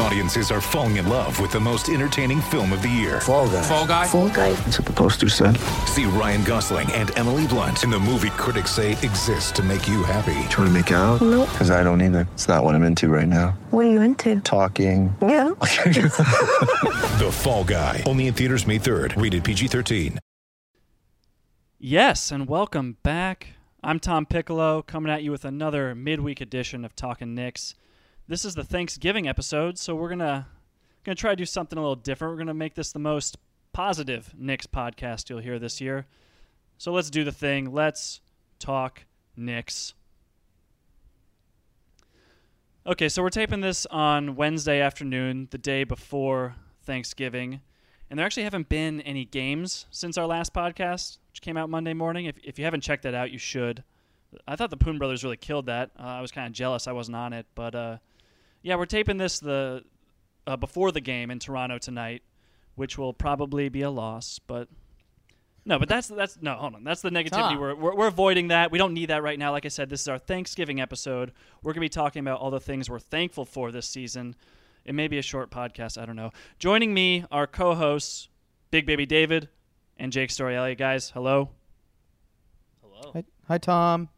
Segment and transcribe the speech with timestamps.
[0.00, 3.20] Audiences are falling in love with the most entertaining film of the year.
[3.20, 3.62] Fall guy.
[3.62, 4.06] Fall guy.
[4.06, 4.52] Fall guy.
[4.52, 5.56] That's what the poster said.
[5.86, 10.04] See Ryan Gosling and Emily Blunt in the movie critics say exists to make you
[10.04, 10.38] happy.
[10.50, 11.20] Trying to make it out?
[11.20, 11.48] Nope.
[11.50, 12.28] Because I don't either.
[12.34, 13.58] It's not what I'm into right now.
[13.70, 14.40] What are you into?
[14.40, 15.14] Talking.
[15.20, 15.54] Yeah.
[17.18, 18.04] The Fall Guy.
[18.06, 19.20] Only in theaters May 3rd.
[19.20, 20.18] Rated PG-13.
[21.80, 23.54] Yes, and welcome back.
[23.82, 27.74] I'm Tom Piccolo coming at you with another midweek edition of Talking Knicks.
[28.30, 30.48] This is the Thanksgiving episode, so we're gonna
[31.02, 32.34] gonna try to do something a little different.
[32.34, 33.38] We're gonna make this the most
[33.72, 36.06] positive Knicks podcast you'll hear this year.
[36.76, 37.72] So let's do the thing.
[37.72, 38.20] Let's
[38.58, 39.94] talk Knicks.
[42.86, 47.62] Okay, so we're taping this on Wednesday afternoon, the day before Thanksgiving.
[48.10, 51.94] And there actually haven't been any games since our last podcast, which came out Monday
[51.94, 52.26] morning.
[52.26, 53.84] If, if you haven't checked that out, you should.
[54.46, 55.92] I thought the Poon Brothers really killed that.
[55.98, 57.96] Uh, I was kind of jealous I wasn't on it, but uh,
[58.68, 59.82] yeah, we're taping this the
[60.46, 62.22] uh, before the game in Toronto tonight,
[62.74, 64.38] which will probably be a loss.
[64.46, 64.68] But
[65.64, 66.54] no, but that's that's no.
[66.54, 67.58] Hold on, that's the negativity.
[67.58, 68.70] We're, we're we're avoiding that.
[68.70, 69.52] We don't need that right now.
[69.52, 71.32] Like I said, this is our Thanksgiving episode.
[71.62, 74.36] We're gonna be talking about all the things we're thankful for this season.
[74.84, 75.96] It may be a short podcast.
[75.96, 76.32] I don't know.
[76.58, 78.28] Joining me are co-hosts
[78.70, 79.48] Big Baby David
[79.96, 80.76] and Jake Storielli.
[80.76, 81.48] Guys, hello.
[82.82, 83.12] Hello.
[83.14, 84.10] Hi, hi Tom.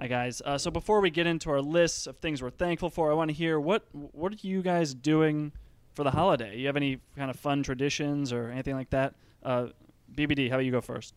[0.00, 0.40] Hi guys.
[0.44, 3.30] Uh, so before we get into our lists of things we're thankful for, I want
[3.30, 5.50] to hear what what are you guys doing
[5.94, 6.56] for the holiday?
[6.56, 9.14] You have any kind of fun traditions or anything like that?
[9.42, 9.68] Uh,
[10.14, 11.14] BBD, how about you go first?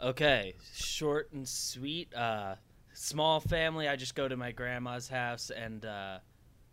[0.00, 2.12] Okay, short and sweet.
[2.12, 2.56] Uh,
[2.92, 3.86] small family.
[3.86, 6.18] I just go to my grandma's house, and uh,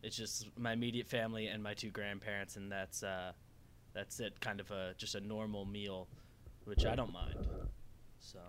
[0.02, 3.34] it's just my immediate family and my two grandparents, and that's uh,
[3.94, 4.42] that's it.
[4.42, 6.08] Kind of a just a normal meal,
[6.66, 7.38] which I don't mind.
[8.20, 8.40] So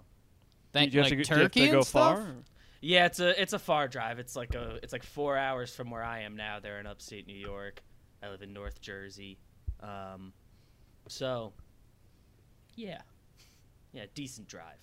[0.73, 2.17] Thank do you have like to, go- you have turkey to go and stuff?
[2.17, 2.35] far?
[2.81, 4.19] Yeah, it's a it's a far drive.
[4.19, 6.61] It's like a it's like four hours from where I am now.
[6.61, 7.83] They're in upstate New York.
[8.23, 9.39] I live in North Jersey.
[9.81, 10.33] Um,
[11.09, 11.53] so
[12.75, 13.03] yeah,
[13.93, 14.79] yeah, decent drive.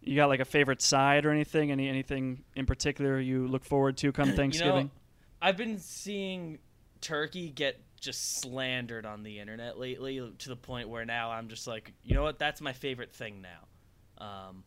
[0.00, 1.70] You got like a favorite side or anything?
[1.70, 4.90] Any anything in particular you look forward to come Thanksgiving?
[5.42, 6.58] You know, I've been seeing
[7.00, 11.66] turkey get just slandered on the internet lately to the point where now I'm just
[11.66, 12.38] like, you know what?
[12.38, 14.24] That's my favorite thing now.
[14.26, 14.64] Um,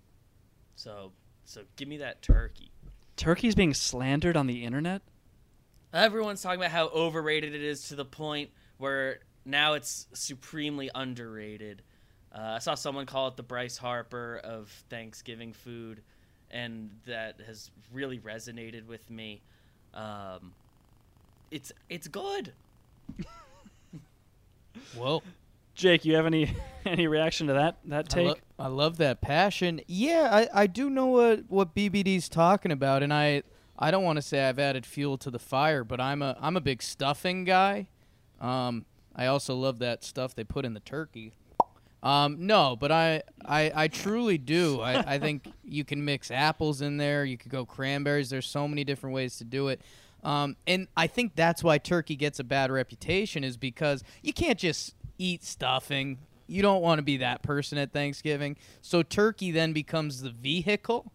[0.76, 1.12] so
[1.46, 2.72] so give me that turkey.
[3.16, 5.02] Turkey's being slandered on the internet.
[5.94, 11.84] Everyone's talking about how overrated it is to the point where now it's supremely underrated.
[12.34, 16.02] Uh, I saw someone call it the Bryce Harper of Thanksgiving food,
[16.50, 19.42] and that has really resonated with me.
[19.94, 20.54] Um,
[21.52, 22.54] it's it's good.
[24.96, 25.22] Whoa.
[25.76, 28.28] Jake, you have any any reaction to that that I, take?
[28.28, 29.82] lo- I love that passion.
[29.88, 33.44] Yeah, I, I do know what, what BBD's talking about, and I
[33.78, 36.56] I don't want to say I've added fuel to the fire, but I'm a I'm
[36.56, 37.88] a big stuffing guy.
[38.40, 38.86] Um,
[39.16, 41.34] I also love that stuff they put in the turkey.
[42.02, 44.82] Um, no, but I, I, I truly do.
[44.82, 47.24] I, I think you can mix apples in there.
[47.24, 48.30] You could go cranberries.
[48.30, 49.80] There's so many different ways to do it.
[50.22, 54.60] Um, and I think that's why turkey gets a bad reputation is because you can't
[54.60, 56.20] just eat stuffing.
[56.48, 58.58] You don't want to be that person at Thanksgiving.
[58.82, 61.12] So turkey then becomes the vehicle.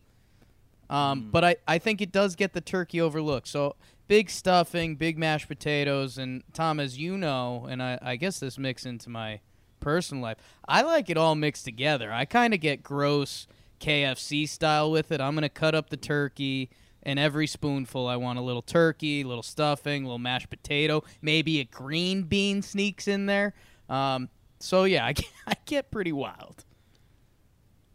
[0.90, 3.48] Um, But I, I think it does get the turkey overlooked.
[3.48, 3.76] So
[4.06, 8.58] big stuffing, big mashed potatoes, and Tom, as you know, and I, I guess this
[8.58, 9.40] mix into my
[9.80, 12.10] personal life, I like it all mixed together.
[12.10, 13.46] I kind of get gross
[13.80, 15.20] KFC style with it.
[15.20, 16.70] I'm gonna cut up the turkey,
[17.02, 21.04] and every spoonful I want a little turkey, a little stuffing, a little mashed potato,
[21.20, 23.52] maybe a green bean sneaks in there.
[23.88, 24.28] Um,
[24.60, 26.64] so yeah, I get, I get pretty wild.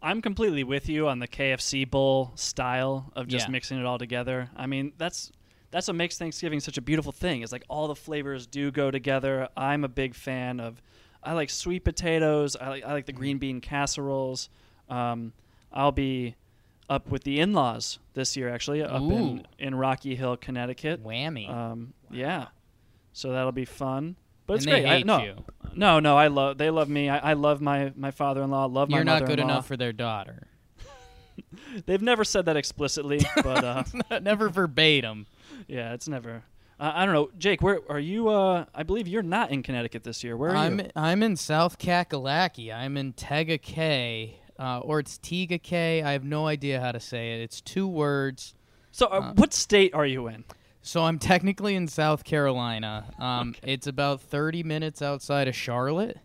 [0.02, 3.52] I'm completely with you on the KFC bowl style of just Yeah.
[3.52, 4.50] mixing it all together.
[4.56, 5.32] I mean, that's
[5.70, 7.42] that's what makes Thanksgiving such a beautiful thing.
[7.42, 9.48] It's like all the flavors do go together.
[9.56, 10.80] I'm a big fan of.
[11.22, 12.54] I like sweet potatoes.
[12.54, 14.50] I like I like the green bean casseroles.
[14.90, 15.32] Um,
[15.72, 16.36] I'll be
[16.90, 19.10] up with the in-laws this year, actually, up Ooh.
[19.16, 21.02] in in Rocky Hill, Connecticut.
[21.02, 21.48] Whammy.
[21.48, 22.48] Um, yeah,
[23.14, 24.16] so that'll be fun.
[24.46, 24.86] But it's And great.
[24.86, 25.44] I- no, you.
[25.74, 26.16] no, no.
[26.16, 26.58] I love.
[26.58, 27.08] They love me.
[27.08, 28.66] I, I love my my father-in-law.
[28.66, 30.46] Love my You're not good enough for their daughter.
[31.86, 35.26] They've never said that explicitly, but uh, Never verbatim.
[35.66, 36.42] yeah, it's never.
[36.78, 37.62] Uh, I don't know, Jake.
[37.62, 38.28] Where are you?
[38.28, 40.36] Uh, I believe you're not in Connecticut this year.
[40.36, 40.90] Where are I'm you?
[40.96, 42.74] I'm in South Kakalaki.
[42.74, 46.02] I'm in Tega Cay, uh, or it's Tega Cay.
[46.02, 47.42] I have no idea how to say it.
[47.42, 48.54] It's two words.
[48.90, 50.44] So, uh, what state are you in?
[50.86, 53.06] So I'm technically in South Carolina.
[53.18, 56.18] Um, It's about 30 minutes outside of Charlotte.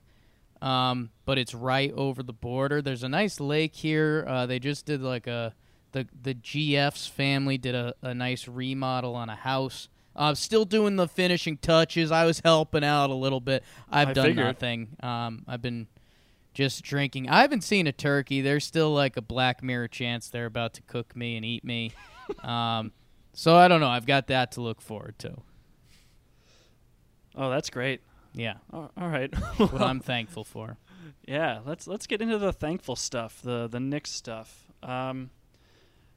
[0.62, 2.82] um, but it's right over the border.
[2.82, 4.26] There's a nice lake here.
[4.28, 5.54] Uh, they just did like a
[5.94, 9.88] the the GF's family did a, a nice remodel on a house.
[10.16, 12.12] Uh, still doing the finishing touches.
[12.12, 13.64] I was helping out a little bit.
[13.90, 14.46] I've I done figured.
[14.46, 14.88] nothing.
[15.02, 15.88] Um, I've been
[16.54, 17.30] just drinking.
[17.30, 18.42] I haven't seen a turkey.
[18.42, 21.94] There's still like a black mirror chance they're about to cook me and eat me.
[22.44, 22.92] um,
[23.40, 23.88] so I don't know.
[23.88, 25.38] I've got that to look forward to.
[27.36, 28.02] Oh, that's great.
[28.34, 29.34] Yeah, All all right.
[29.58, 30.78] what I'm thankful for.
[31.26, 34.68] Yeah, let's let's get into the thankful stuff, the the Knicks stuff.
[34.84, 35.30] Um,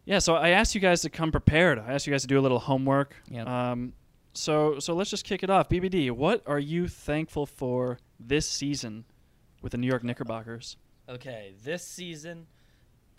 [0.05, 1.79] yeah, so I asked you guys to come prepared.
[1.79, 3.15] I asked you guys to do a little homework.
[3.31, 3.47] Yep.
[3.47, 3.93] Um,
[4.35, 5.69] so so let's just kick it off.
[5.69, 9.05] BBD, what are you thankful for this season
[9.63, 10.77] with the New York Knickerbockers?
[11.09, 12.49] Okay, this season,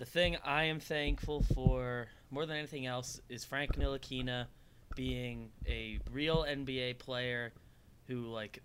[0.03, 4.47] the thing I am thankful for more than anything else is Frank Ntilikina
[4.97, 7.53] being a real NBA player
[8.07, 8.61] who like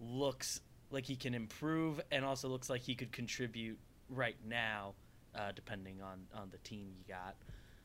[0.00, 0.60] looks
[0.90, 3.78] like he can improve and also looks like he could contribute
[4.10, 4.92] right now,
[5.34, 7.36] uh, depending on on the team you got.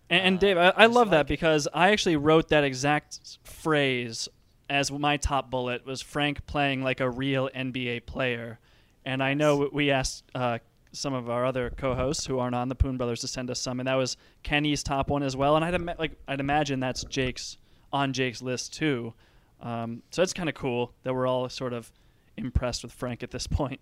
[0.10, 1.30] And, and Uh, Dave, I, I love that like it.
[1.30, 4.28] because I actually wrote that exact phrase
[4.70, 8.60] as my top bullet was Frank playing like a real NBA player.
[9.06, 10.60] And I know we asked uh,
[10.96, 13.80] some of our other co-hosts who aren't on the Poon Brothers to send us some,
[13.80, 15.56] and that was Kenny's top one as well.
[15.56, 17.58] And I'd ima- like I'd imagine that's Jake's
[17.94, 19.14] on Jake's list too.
[19.62, 21.92] Um, so it's kind of cool that we're all sort of
[22.38, 23.80] impressed with Frank at this point.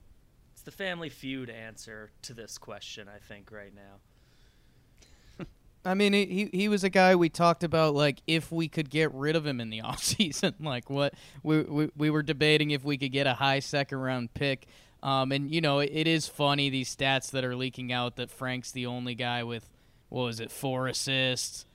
[0.53, 5.45] It's the Family Feud answer to this question, I think, right now.
[5.85, 8.89] I mean, he he- he was a guy we talked about like if we could
[8.89, 10.53] get rid of him in the offseason.
[10.59, 14.33] like what we, we we were debating if we could get a high second round
[14.33, 14.67] pick.
[15.03, 18.31] Um, and you know, it, it is funny these stats that are leaking out that
[18.31, 19.69] Frank's the only guy with
[20.07, 21.65] what was it, four assists,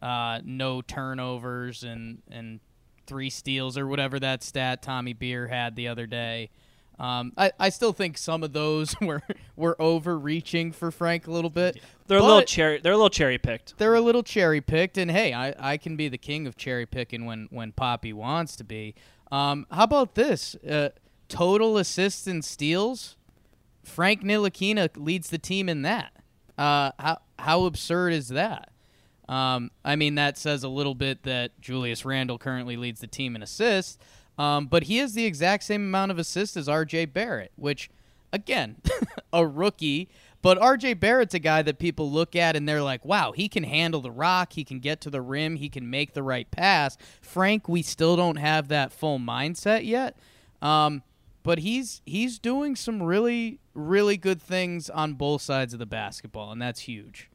[0.00, 2.60] uh, no turnovers, and and
[3.06, 6.50] three steals or whatever that stat Tommy Beer had the other day.
[6.98, 9.22] Um, I, I still think some of those were
[9.54, 11.78] were overreaching for Frank a little bit.
[12.06, 12.80] They're a little cherry.
[12.80, 13.76] They're a little cherry picked.
[13.76, 16.86] they're a little cherry picked, and hey, I, I can be the king of cherry
[16.86, 18.94] picking when when Poppy wants to be.
[19.30, 20.54] Um, how about this?
[20.56, 20.88] Uh,
[21.28, 23.16] total assists and steals.
[23.84, 26.12] Frank Ntilikina leads the team in that.
[26.56, 28.70] Uh, how how absurd is that?
[29.28, 33.36] Um, I mean, that says a little bit that Julius Randle currently leads the team
[33.36, 33.98] in assists,
[34.38, 37.06] um, but he has the exact same amount of assists as R.J.
[37.06, 37.90] Barrett, which,
[38.32, 38.76] again,
[39.32, 40.08] a rookie.
[40.40, 40.94] But R.J.
[40.94, 44.10] Barrett's a guy that people look at and they're like, wow, he can handle the
[44.10, 46.96] rock, he can get to the rim, he can make the right pass.
[47.20, 50.16] Frank, we still don't have that full mindset yet.
[50.62, 51.02] Um,
[51.42, 56.52] but he's he's doing some really really good things on both sides of the basketball,
[56.52, 57.30] and that's huge.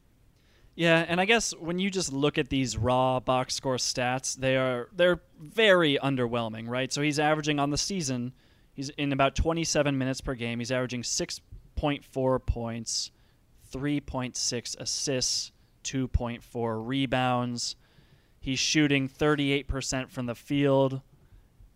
[0.75, 4.57] Yeah, and I guess when you just look at these raw box score stats, they
[4.57, 6.91] are they're very underwhelming, right?
[6.91, 8.33] So he's averaging on the season,
[8.73, 10.59] he's in about 27 minutes per game.
[10.59, 13.11] He's averaging 6.4 points,
[13.71, 15.51] 3.6 assists,
[15.83, 17.75] 2.4 rebounds.
[18.39, 21.01] He's shooting 38% from the field,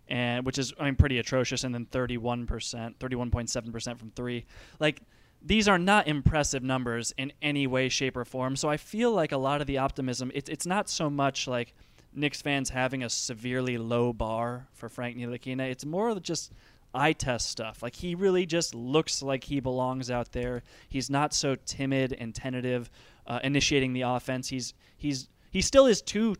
[0.09, 4.45] and which is I mean pretty atrocious, and then 31%, 31.7% from three.
[4.79, 5.01] Like
[5.41, 8.55] these are not impressive numbers in any way, shape, or form.
[8.55, 11.73] So I feel like a lot of the optimism, it's it's not so much like
[12.13, 15.69] Knicks fans having a severely low bar for Frank Ntilikina.
[15.69, 16.51] It's more just
[16.93, 17.83] eye test stuff.
[17.83, 20.63] Like he really just looks like he belongs out there.
[20.89, 22.89] He's not so timid and tentative,
[23.27, 24.49] uh, initiating the offense.
[24.49, 26.35] He's he's he still is too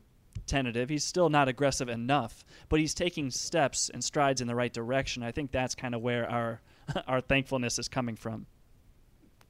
[0.45, 0.89] tentative.
[0.89, 5.23] He's still not aggressive enough, but he's taking steps and strides in the right direction.
[5.23, 6.61] I think that's kind of where our
[7.07, 8.45] our thankfulness is coming from.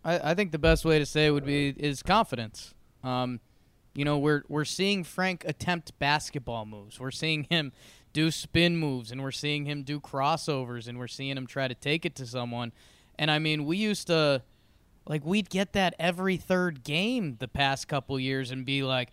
[0.03, 2.73] I, I think the best way to say it would be is confidence.
[3.03, 3.39] Um,
[3.93, 6.99] you know, we're we're seeing Frank attempt basketball moves.
[6.99, 7.71] We're seeing him
[8.13, 11.75] do spin moves, and we're seeing him do crossovers, and we're seeing him try to
[11.75, 12.71] take it to someone.
[13.19, 14.43] And I mean, we used to
[15.07, 19.11] like we'd get that every third game the past couple years, and be like,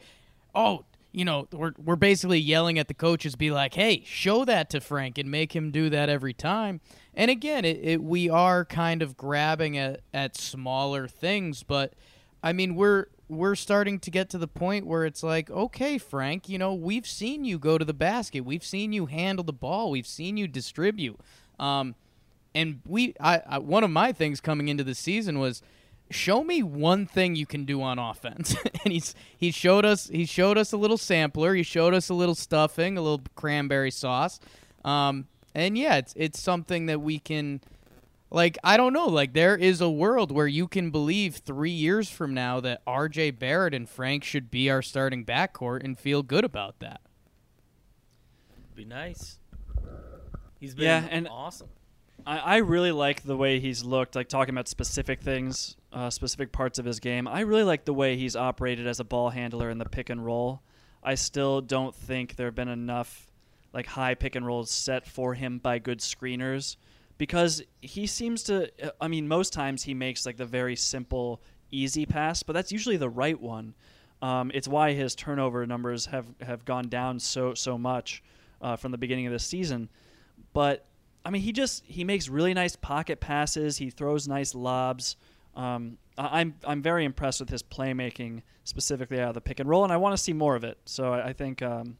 [0.55, 0.85] oh.
[1.15, 4.81] You know, we're we're basically yelling at the coaches, be like, "Hey, show that to
[4.81, 6.81] Frank and make him do that every time."
[7.15, 11.95] And again, it, it we are kind of grabbing at, at smaller things, but
[12.43, 16.49] I mean, we're we're starting to get to the point where it's like, okay, Frank,
[16.49, 19.91] you know, we've seen you go to the basket, we've seen you handle the ball,
[19.91, 21.19] we've seen you distribute,
[21.59, 21.95] um,
[22.55, 25.63] and we, I, I one of my things coming into the season was,
[26.11, 30.25] show me one thing you can do on offense, and he's he showed us he
[30.27, 34.39] showed us a little sampler, he showed us a little stuffing, a little cranberry sauce,
[34.85, 37.61] um, and yeah, it's it's something that we can
[38.31, 42.09] like I don't know, like there is a world where you can believe 3 years
[42.11, 46.45] from now that RJ Barrett and Frank should be our starting backcourt and feel good
[46.45, 47.01] about that.
[48.75, 49.39] Be nice.
[50.59, 51.69] He's been Yeah, and- awesome.
[52.27, 56.53] I, I really like the way he's looked, like talking about specific things, uh, specific
[56.53, 57.29] parts of his game.
[57.29, 60.25] I really like the way he's operated as a ball handler in the pick and
[60.25, 60.63] roll.
[61.03, 63.31] I still don't think there have been enough
[63.73, 66.77] like high pick and rolls set for him by good screeners
[67.19, 72.07] because he seems to I mean most times he makes like the very simple easy
[72.07, 73.75] pass, but that's usually the right one.
[74.23, 78.23] Um, it's why his turnover numbers have, have gone down so so much
[78.63, 79.91] uh, from the beginning of the season.
[80.53, 80.87] But
[81.25, 83.79] I mean, he just he makes really nice pocket passes.
[83.79, 85.17] He throws nice lobs.
[85.57, 89.85] Um, I'm I'm very impressed with his playmaking, specifically out of the pick and roll,
[89.85, 90.79] and I want to see more of it.
[90.85, 91.97] So I, I think um,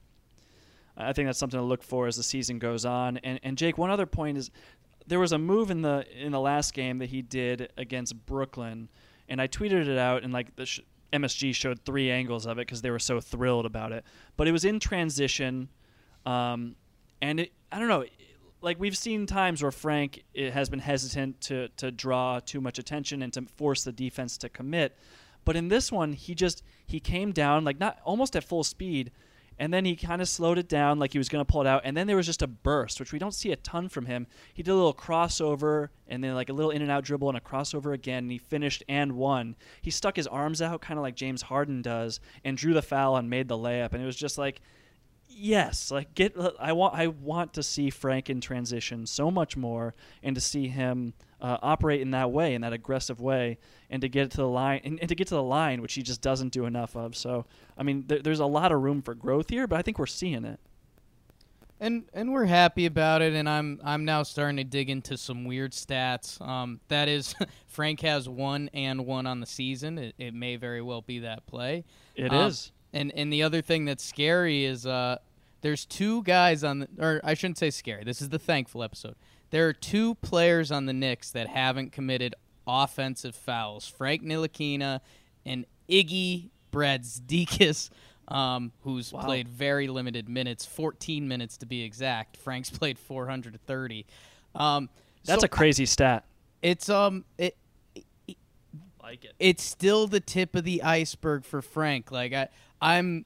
[0.97, 3.19] I think that's something to look for as the season goes on.
[3.19, 4.51] And and Jake, one other point is
[5.07, 8.89] there was a move in the in the last game that he did against Brooklyn,
[9.29, 10.81] and I tweeted it out, and like the sh-
[11.13, 14.05] MSG showed three angles of it because they were so thrilled about it.
[14.37, 15.69] But it was in transition,
[16.27, 16.77] um,
[17.21, 18.05] and it I don't know.
[18.65, 22.79] Like we've seen times where Frank eh, has been hesitant to to draw too much
[22.79, 24.97] attention and to force the defense to commit,
[25.45, 29.11] but in this one he just he came down like not almost at full speed,
[29.59, 31.67] and then he kind of slowed it down like he was going to pull it
[31.67, 34.07] out and then there was just a burst which we don't see a ton from
[34.07, 34.27] him.
[34.55, 37.37] He did a little crossover and then like a little in and out dribble and
[37.37, 39.57] a crossover again and he finished and won.
[39.83, 43.17] He stuck his arms out kind of like james harden does and drew the foul
[43.17, 44.63] and made the layup and it was just like
[45.29, 49.95] yes like get i want i want to see frank in transition so much more
[50.23, 53.59] and to see him uh, operate in that way in that aggressive way
[53.91, 56.03] and to get to the line and, and to get to the line which he
[56.03, 57.45] just doesn't do enough of so
[57.77, 60.07] i mean th- there's a lot of room for growth here but i think we're
[60.07, 60.61] seeing it
[61.81, 63.35] and and we're happy about it.
[63.35, 66.41] And I'm I'm now starting to dig into some weird stats.
[66.41, 67.35] Um, that is,
[67.67, 69.99] Frank has one and one on the season.
[69.99, 71.85] It, it may very well be that play.
[72.15, 72.71] It Um, is.
[72.95, 75.19] And and the other thing that's scary is uh,
[75.61, 78.05] there's two guys on the, or I shouldn't say scary.
[78.05, 79.17] This is the thankful episode.
[79.51, 82.35] There are two players on the Knicks that haven't committed
[82.67, 85.01] offensive fouls: Frank Ntilikina
[85.45, 87.91] and Iggy Brazdeikis,
[88.29, 89.23] um, who's Wow.
[89.23, 92.37] played very limited minutes, 14 minutes to be exact.
[92.37, 94.07] Frank's played 430.
[94.55, 94.89] Um,
[95.25, 96.25] That's so a crazy stat.
[96.63, 97.57] It's um it
[99.03, 99.35] Like it.
[99.39, 102.11] it's still the tip of the iceberg for Frank.
[102.11, 102.49] Like I,
[102.81, 103.25] I'm,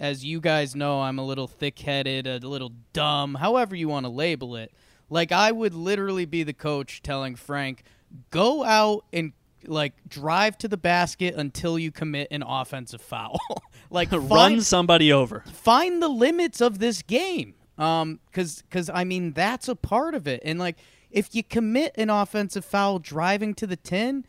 [0.00, 4.10] as you guys know, I'm a little thick-headed, a little dumb, however you want to
[4.10, 4.72] label it.
[5.08, 7.84] Like I would literally be the coach telling Frank,
[8.30, 9.32] go out and
[9.64, 13.38] like drive to the basket until you commit an offensive foul.
[13.90, 15.44] like Run somebody over.
[15.52, 17.54] find the limits of this game.
[17.78, 20.40] Um, cause, cause I mean that's a part of it.
[20.44, 20.76] And like,
[21.10, 24.24] if you commit an offensive foul driving to the tin,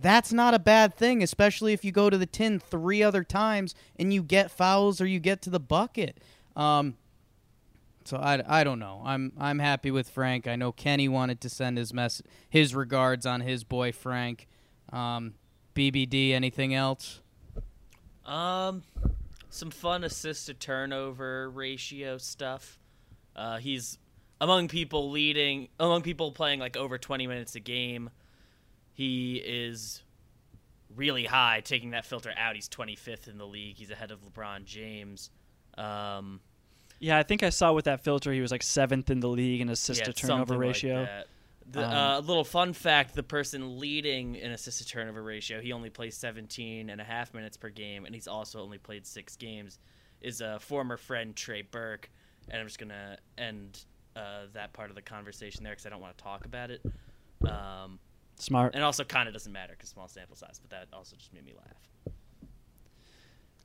[0.00, 3.74] that's not a bad thing, especially if you go to the tin three other times
[3.98, 6.18] and you get fouls or you get to the bucket.
[6.54, 6.96] Um,
[8.04, 9.02] so I, I don't know.
[9.04, 10.46] I'm I'm happy with Frank.
[10.46, 14.46] I know Kenny wanted to send his mess his regards on his boy Frank.
[14.92, 15.34] Um,
[15.76, 16.32] BBD.
[16.32, 17.20] Anything else?
[18.24, 18.82] Um,
[19.50, 22.78] some fun assist to turnover ratio stuff.
[23.36, 23.98] Uh, he's
[24.40, 28.10] among people leading, among people playing like over 20 minutes a game.
[28.96, 30.02] He is
[30.94, 31.60] really high.
[31.62, 33.76] Taking that filter out, he's 25th in the league.
[33.76, 35.30] He's ahead of LeBron James.
[35.76, 36.40] Um,
[36.98, 39.60] Yeah, I think I saw with that filter he was like seventh in the league
[39.60, 41.04] in assist yeah, to turnover like ratio.
[41.04, 41.26] that.
[41.70, 45.72] The, Um, uh, little fun fact the person leading in assist to turnover ratio, he
[45.74, 49.36] only plays 17 and a half minutes per game, and he's also only played six
[49.36, 49.78] games,
[50.22, 52.08] is a former friend, Trey Burke.
[52.48, 53.84] And I'm just going to end
[54.14, 56.80] uh, that part of the conversation there because I don't want to talk about it.
[57.46, 57.98] Um,
[58.38, 58.74] Smart.
[58.74, 61.44] and also kind of doesn't matter because small sample size, but that also just made
[61.44, 62.14] me laugh.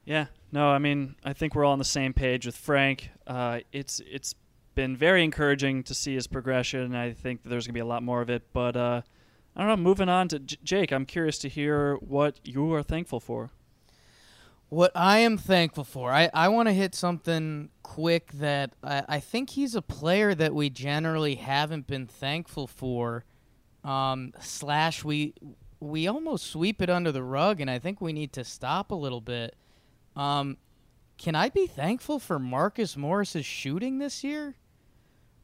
[0.05, 3.11] Yeah, no, I mean, I think we're all on the same page with Frank.
[3.27, 4.33] Uh, it's it's
[4.73, 7.85] been very encouraging to see his progression, and I think that there's gonna be a
[7.85, 8.43] lot more of it.
[8.53, 9.01] But uh,
[9.55, 9.77] I don't know.
[9.77, 13.51] Moving on to J- Jake, I'm curious to hear what you are thankful for.
[14.69, 19.19] What I am thankful for, I, I want to hit something quick that I, I
[19.19, 23.25] think he's a player that we generally haven't been thankful for.
[23.83, 25.33] Um, slash, we
[25.79, 28.95] we almost sweep it under the rug, and I think we need to stop a
[28.95, 29.55] little bit.
[30.15, 30.57] Um,
[31.17, 34.55] can I be thankful for Marcus Morris's shooting this year?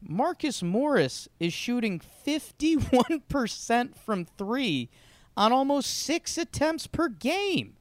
[0.01, 4.89] Marcus Morris is shooting 51% from three
[5.35, 7.76] on almost six attempts per game.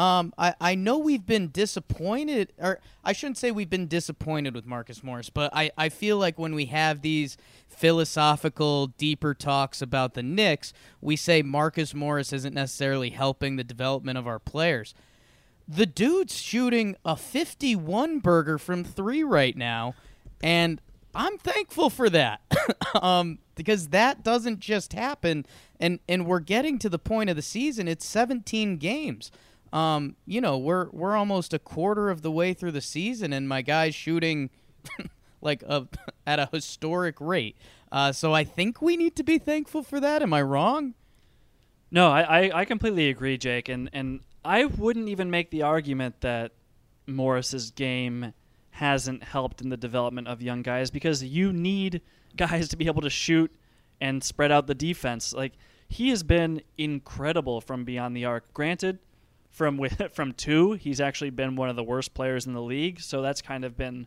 [0.00, 4.64] Um, I, I know we've been disappointed, or I shouldn't say we've been disappointed with
[4.64, 7.36] Marcus Morris, but I, I feel like when we have these
[7.68, 14.16] philosophical, deeper talks about the Knicks, we say Marcus Morris isn't necessarily helping the development
[14.16, 14.94] of our players.
[15.68, 19.92] The dude's shooting a 51 burger from three right now,
[20.42, 20.80] and
[21.14, 22.40] I'm thankful for that,
[23.02, 25.44] um, because that doesn't just happen,
[25.78, 27.86] and and we're getting to the point of the season.
[27.86, 29.30] It's 17 games.
[29.72, 33.48] Um, you know, we're we're almost a quarter of the way through the season, and
[33.48, 34.50] my guy's shooting
[35.40, 35.86] like a
[36.26, 37.56] at a historic rate.
[37.92, 40.22] Uh, so I think we need to be thankful for that.
[40.22, 40.94] Am I wrong?
[41.90, 46.20] No, I, I, I completely agree, Jake, and and I wouldn't even make the argument
[46.20, 46.52] that
[47.06, 48.32] Morris's game
[48.70, 52.00] hasn't helped in the development of young guys because you need
[52.36, 53.52] guys to be able to shoot
[54.00, 55.32] and spread out the defense.
[55.32, 55.52] Like
[55.88, 58.52] he has been incredible from beyond the arc.
[58.54, 58.98] Granted,
[59.50, 63.00] from with, from two, he's actually been one of the worst players in the league.
[63.00, 64.06] So that's kind of been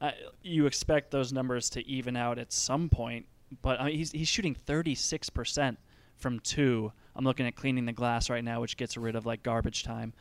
[0.00, 0.10] uh,
[0.42, 3.26] you expect those numbers to even out at some point.
[3.62, 5.78] But I mean, he's he's shooting thirty six percent
[6.16, 6.92] from two.
[7.16, 10.12] I'm looking at cleaning the glass right now, which gets rid of like garbage time.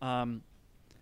[0.00, 0.42] Um,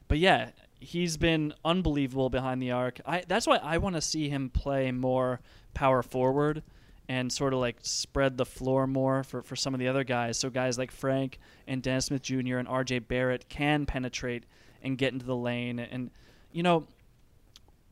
[0.09, 3.01] but yeah, he's been unbelievable behind the arc.
[3.07, 5.41] I that's why I want to see him play more
[5.75, 6.63] power forward
[7.09, 10.39] and sort of like spread the floor more for, for some of the other guys.
[10.39, 12.59] So guys like Frank and Dennis Smith Jr.
[12.59, 14.45] and RJ Barrett can penetrate
[14.83, 15.79] and get into the lane.
[15.79, 16.11] And
[16.53, 16.87] you know,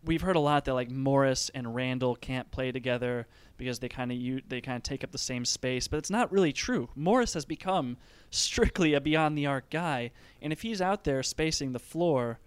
[0.05, 4.13] we've heard a lot that like Morris and Randle can't play together because they kind
[4.13, 6.89] of they kind of take up the same space, but it's not really true.
[6.95, 7.97] Morris has become
[8.31, 10.11] strictly a beyond the arc guy,
[10.43, 12.39] and if he's out there spacing the floor,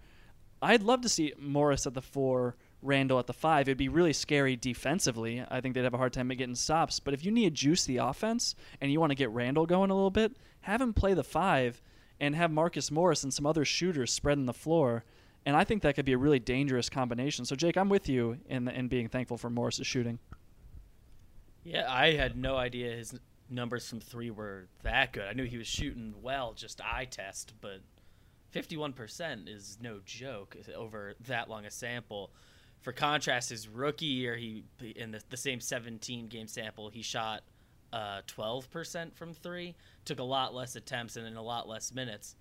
[0.60, 3.68] I'd love to see Morris at the four, Randle at the five.
[3.68, 5.44] It'd be really scary defensively.
[5.50, 7.00] I think they'd have a hard time getting stops.
[7.00, 9.90] But if you need to juice the offense and you want to get Randle going
[9.90, 11.82] a little bit, have him play the five
[12.20, 15.04] and have Marcus Morris and some other shooters spreading the floor.
[15.46, 17.44] And I think that could be a really dangerous combination.
[17.44, 20.18] So Jake, I'm with you in in being thankful for Morris's shooting.
[21.64, 23.18] Yeah, I had no idea his
[23.50, 25.24] numbers from three were that good.
[25.24, 27.80] I knew he was shooting well, just eye test, but
[28.54, 32.30] 51% is no joke over that long a sample.
[32.80, 34.64] For contrast, his rookie year, he
[34.96, 37.42] in the, the same 17 game sample, he shot
[37.92, 39.74] uh, 12% from three.
[40.04, 42.36] Took a lot less attempts and in a lot less minutes,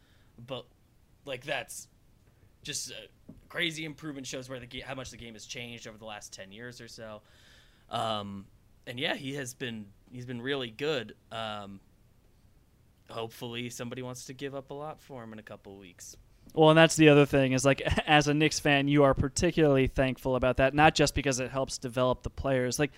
[0.45, 0.65] but
[1.25, 1.87] like that's
[2.63, 2.93] just
[3.49, 4.27] crazy improvement.
[4.27, 6.87] Shows where the how much the game has changed over the last 10 years or
[6.87, 7.21] so.
[7.89, 8.45] Um,
[8.85, 11.15] and yeah, he has been he's been really good.
[11.31, 11.79] Um,
[13.09, 16.15] hopefully somebody wants to give up a lot for him in a couple weeks.
[16.57, 19.85] Well, and that's the other thing is like as a Knicks fan, you are particularly
[19.85, 22.79] thankful about that, not just because it helps develop the players.
[22.79, 22.91] Like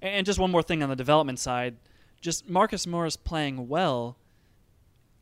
[0.00, 1.76] and just one more thing on the development side,
[2.22, 4.16] just Marcus Morris playing well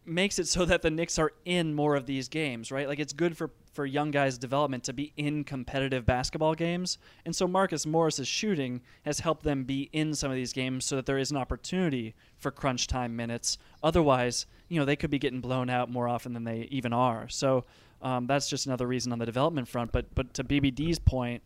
[0.07, 2.87] makes it so that the Knicks are in more of these games, right?
[2.87, 6.99] Like it's good for for young guys' development to be in competitive basketball games.
[7.25, 10.97] And so Marcus Morris's shooting has helped them be in some of these games so
[10.97, 13.59] that there is an opportunity for crunch time minutes.
[13.83, 17.29] Otherwise, you know, they could be getting blown out more often than they even are.
[17.29, 17.65] So
[18.03, 19.93] um, that's just another reason on the development front.
[19.93, 21.43] But but to BBD's point,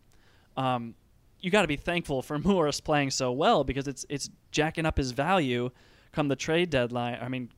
[0.57, 0.95] um,
[1.39, 4.97] you got to be thankful for Morris playing so well because it's it's jacking up
[4.97, 5.69] his value
[6.11, 7.19] come the trade deadline.
[7.21, 7.49] I mean,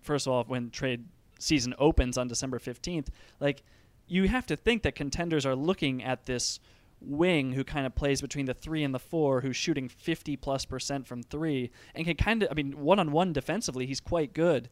[0.00, 1.04] first of all, when trade
[1.38, 3.08] season opens on December 15th,
[3.40, 3.62] like
[4.06, 6.60] you have to think that contenders are looking at this
[7.00, 10.64] wing who kind of plays between the three and the four, who's shooting 50 plus
[10.64, 14.32] percent from three, and can kind of, I mean, one on one defensively, he's quite
[14.32, 14.68] good.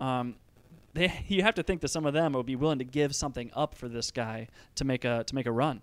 [0.00, 0.36] Um,
[0.94, 3.50] they, you have to think that some of them would be willing to give something
[3.54, 5.82] up for this guy to make a to make a run.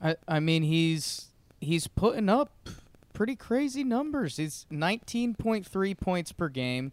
[0.00, 1.28] I I mean he's
[1.60, 2.68] he's putting up
[3.12, 4.36] pretty crazy numbers.
[4.38, 6.92] He's 19.3 points per game.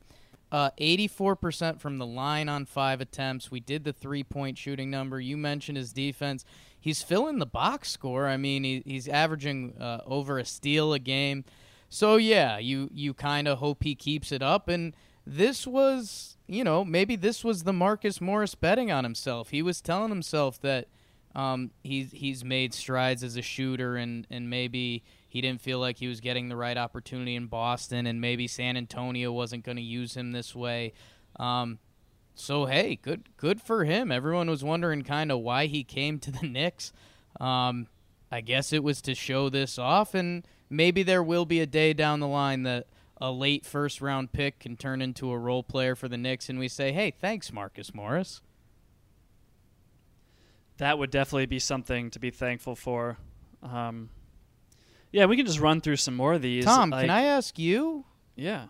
[0.51, 3.51] Uh, 84% from the line on five attempts.
[3.51, 5.21] We did the three point shooting number.
[5.21, 6.43] You mentioned his defense.
[6.79, 8.25] He's filling the box score.
[8.27, 11.45] I mean, he, he's averaging uh, over a steal a game.
[11.89, 14.69] So, yeah, you, you kind of hope he keeps it up.
[14.69, 19.49] And this was, you know, maybe this was the Marcus Morris betting on himself.
[19.49, 20.87] He was telling himself that
[21.35, 25.99] um, he's, he's made strides as a shooter and, and maybe he didn't feel like
[25.99, 29.83] he was getting the right opportunity in Boston, and maybe San Antonio wasn't going to
[29.83, 30.91] use him this way.
[31.37, 31.79] Um,
[32.33, 34.11] so hey, good good for him.
[34.11, 36.91] Everyone was wondering kind of why he came to the Knicks.
[37.39, 37.87] Um,
[38.31, 41.93] I guess it was to show this off, and maybe there will be a day
[41.93, 42.87] down the line that
[43.21, 46.57] a late first round pick can turn into a role player for the Knicks, and
[46.57, 48.41] we say, hey, thanks, Marcus Morris.
[50.77, 53.17] That would definitely be something to be thankful for.
[53.61, 54.09] Um,
[55.11, 56.65] yeah, we can just run through some more of these.
[56.65, 58.05] Tom, like, can I ask you?
[58.35, 58.65] Yeah.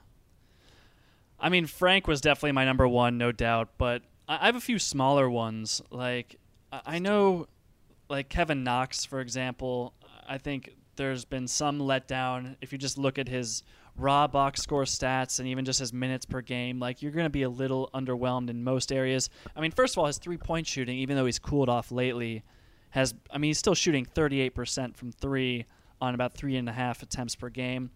[1.40, 4.80] I mean, Frank was definitely my number one, no doubt, but I have a few
[4.80, 5.82] smaller ones.
[5.90, 6.36] Like,
[6.72, 7.48] I know,
[8.10, 9.94] like Kevin Knox, for example,
[10.28, 12.58] I think there's been some letdown.
[12.62, 13.64] If you just look at his
[13.96, 17.30] raw box score stats and even just his minutes per game, like you're going to
[17.30, 19.30] be a little underwhelmed in most areas.
[19.56, 22.44] I mean, first of all, his three point shooting, even though he's cooled off lately,
[22.92, 23.14] has.
[23.32, 25.66] I mean, he's still shooting 38% from three
[26.02, 27.92] on about three and a half attempts per game.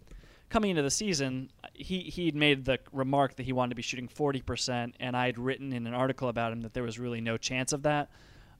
[0.49, 4.07] Coming into the season, he he'd made the remark that he wanted to be shooting
[4.07, 7.37] 40%, and I had written in an article about him that there was really no
[7.37, 8.11] chance of that.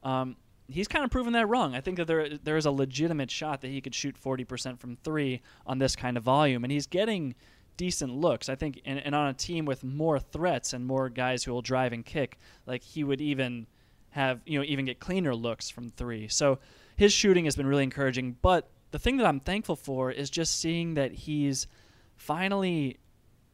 [0.02, 0.36] Um,
[0.68, 1.76] he's kind of proven that wrong.
[1.76, 4.96] I think that there there is a legitimate shot that he could shoot 40% from
[5.04, 7.36] three on this kind of volume, and he's getting
[7.78, 8.50] decent looks.
[8.50, 11.62] I think, and, and on a team with more threats and more guys who will
[11.62, 13.68] drive and kick, like he would even
[14.12, 16.28] have you know even get cleaner looks from three.
[16.28, 16.60] So
[16.96, 18.38] his shooting has been really encouraging.
[18.42, 21.66] But the thing that I'm thankful for is just seeing that he's
[22.16, 23.00] finally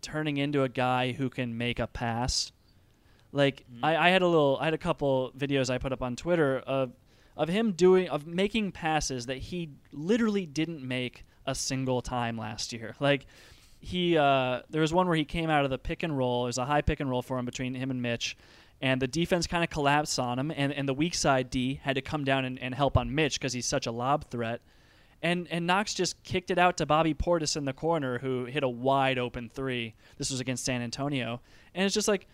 [0.01, 2.51] turning into a guy who can make a pass.
[3.31, 3.85] Like Mm-hmm.
[3.85, 6.59] I, I had a little, I had a couple videos I put up on Twitter
[6.59, 6.91] of
[7.37, 12.73] of him doing of making passes that he literally didn't make a single time last
[12.73, 12.95] year.
[12.99, 13.25] Like
[13.79, 16.43] he, uh, there was one where he came out of the pick and roll.
[16.43, 18.35] It was a high pick and roll for him between him and Mitch,
[18.81, 21.95] and the defense kind of collapsed on him, and, and the weak side D had
[21.95, 24.59] to come down and, and help on Mitch because he's such a lob threat.
[25.21, 28.63] And and Knox just kicked it out to Bobby Portis in the corner, who hit
[28.63, 29.95] a wide open three.
[30.17, 31.41] This was against San Antonio,
[31.75, 32.27] and it's just like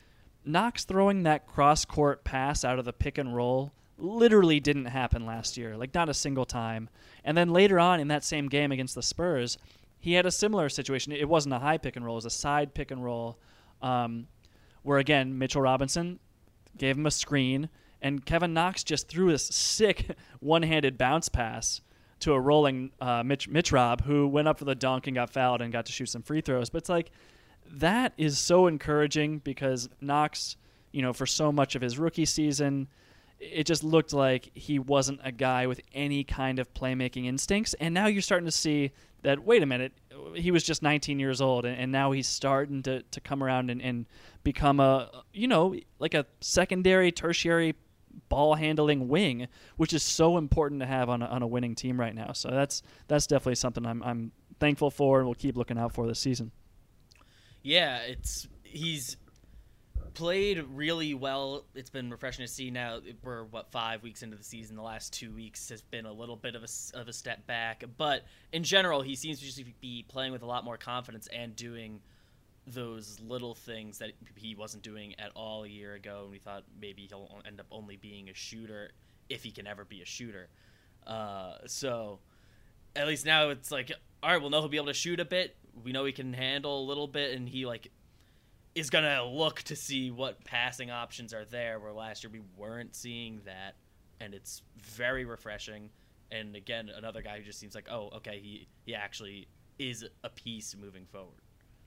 [0.45, 5.25] Knox throwing that cross court pass out of the pick and roll literally didn't happen
[5.25, 6.89] last year, like not a single time.
[7.23, 9.57] And then later on in that same game against the Spurs,
[9.99, 11.11] he had a similar situation.
[11.11, 13.39] It wasn't a high pick and roll; it was a side pick and roll,
[13.81, 14.27] um,
[14.83, 16.19] where again Mitchell Robinson
[16.77, 17.69] gave him a screen,
[18.01, 21.81] and Kevin Knox just threw this sick one-handed bounce pass
[22.19, 25.29] to a rolling uh, Mitch Mitch Rob, who went up for the dunk and got
[25.29, 26.69] fouled and got to shoot some free throws.
[26.69, 27.11] But it's like
[27.71, 30.57] that is so encouraging because Knox,
[30.91, 32.87] you know, for so much of his rookie season,
[33.39, 37.73] it just looked like he wasn't a guy with any kind of playmaking instincts.
[37.79, 38.91] And now you're starting to see
[39.23, 39.93] that, wait a minute,
[40.35, 43.69] he was just 19 years old, and, and now he's starting to, to come around
[43.69, 44.05] and, and
[44.43, 47.75] become a, you know, like a secondary, tertiary
[48.29, 49.47] ball handling wing,
[49.77, 52.31] which is so important to have on a, on a winning team right now.
[52.33, 56.07] So that's that's definitely something I'm, I'm thankful for and we'll keep looking out for
[56.07, 56.51] this season.
[57.61, 59.17] Yeah, it's he's
[60.13, 61.65] played really well.
[61.75, 62.71] It's been refreshing to see.
[62.71, 64.75] Now we're what five weeks into the season.
[64.75, 67.83] The last two weeks has been a little bit of a of a step back,
[67.97, 71.99] but in general, he seems to be playing with a lot more confidence and doing
[72.67, 76.21] those little things that he wasn't doing at all a year ago.
[76.23, 78.91] And we thought maybe he'll end up only being a shooter
[79.29, 80.49] if he can ever be a shooter.
[81.05, 82.19] Uh, so
[82.95, 83.91] at least now it's like,
[84.23, 85.55] all right, we'll know he'll be able to shoot a bit.
[85.83, 87.91] We know he can handle a little bit, and he like
[88.73, 91.79] is gonna look to see what passing options are there.
[91.79, 93.75] Where last year we weren't seeing that,
[94.19, 95.89] and it's very refreshing.
[96.31, 99.47] And again, another guy who just seems like, oh, okay, he he actually
[99.77, 101.41] is a piece moving forward.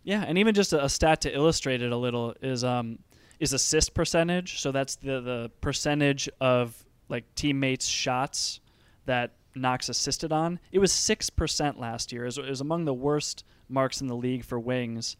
[0.09, 2.99] Yeah, and even just a, a stat to illustrate it a little is um
[3.40, 4.59] is assist percentage.
[4.59, 8.61] So that's the the percentage of like teammates' shots
[9.05, 10.61] that Knox assisted on.
[10.73, 12.23] It was six percent last year.
[12.23, 15.18] It was, it was among the worst marks in the league for wings,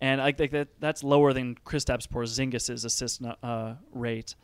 [0.00, 4.34] and think that that's lower than Kristaps Porzingis' assist uh, rate.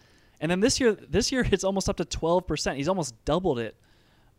[0.41, 2.77] And then this year, this year it's almost up to twelve percent.
[2.77, 3.75] He's almost doubled it.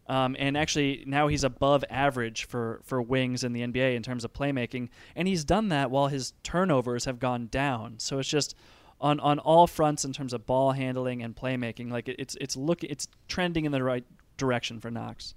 [0.07, 4.25] Um, and actually, now he's above average for, for wings in the NBA in terms
[4.25, 4.89] of playmaking.
[5.15, 7.99] And he's done that while his turnovers have gone down.
[7.99, 8.55] So it's just
[8.99, 11.91] on, on all fronts in terms of ball handling and playmaking.
[11.91, 14.05] Like it, it's it's look it's trending in the right
[14.37, 15.35] direction for Knox.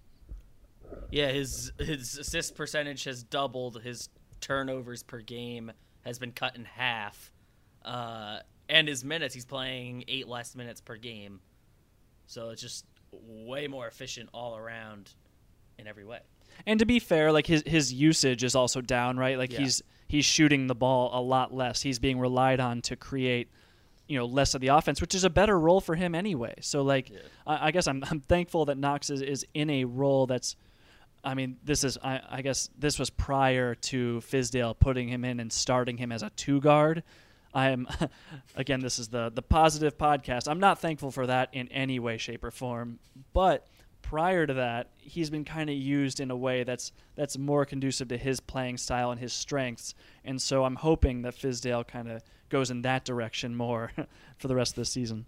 [1.11, 3.83] Yeah, his his assist percentage has doubled.
[3.83, 4.09] His
[4.41, 5.73] turnovers per game
[6.05, 7.33] has been cut in half,
[7.85, 11.41] uh, and his minutes he's playing eight less minutes per game.
[12.27, 15.11] So it's just way more efficient all around
[15.79, 16.21] in every way.
[16.67, 19.37] And to be fair, like his his usage is also down, right?
[19.39, 19.61] Like Yeah.
[19.61, 21.83] he's he's shooting the ball a lot less.
[21.83, 23.49] He's being relied on to create,
[24.09, 26.55] you know, less of the offense, which is a better role for him anyway.
[26.61, 27.11] So like,
[27.47, 30.57] I, I guess I'm I'm thankful that Knox is, is in a role that's.
[31.25, 35.41] I mean, this is I, I guess this was prior to Fizdale putting him in
[35.41, 37.03] and starting him as a two guard.
[37.57, 37.89] I am
[38.55, 40.47] again, this is the the positive podcast.
[40.47, 42.99] I'm not thankful for that in any way, shape, or form,
[43.33, 43.67] but
[44.03, 48.09] prior to that, he's been kind of used in a way that's that's more conducive
[48.09, 49.95] to his playing style and his strengths.
[50.23, 53.91] And so I'm hoping that Fizdale kind of goes in that direction more
[54.37, 55.25] for the rest of the season.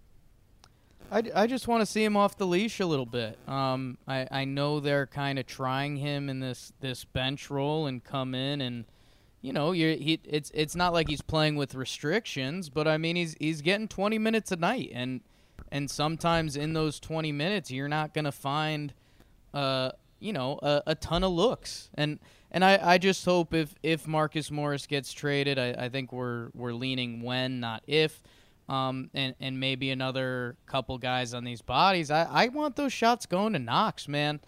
[1.11, 3.39] I, I just want to see him off the leash a little bit.
[3.47, 8.03] Um, I, I know they're kind of trying him in this, this bench role and
[8.03, 8.85] come in and,
[9.41, 13.35] you know, he it's it's not like he's playing with restrictions, but I mean he's
[13.39, 15.21] he's getting 20 minutes a night and
[15.71, 18.93] and sometimes in those 20 minutes you're not gonna find,
[19.53, 22.19] uh, you know, a, a ton of looks and
[22.51, 26.49] and I, I just hope if if Marcus Morris gets traded, I, I think we're
[26.55, 28.21] we're leaning when not if.
[28.67, 32.11] um, and and maybe another couple guys on these bodies.
[32.11, 34.39] I, I want those shots going to Knox, man.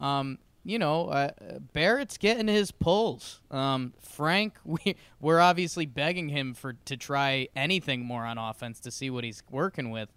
[0.00, 1.30] Um, you know, uh,
[1.72, 3.40] Barrett's getting his pulls.
[3.52, 8.90] Um, Frank, we we're obviously begging him for to try anything more on offense to
[8.90, 10.12] see what he's working with.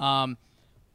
[0.00, 0.38] Um,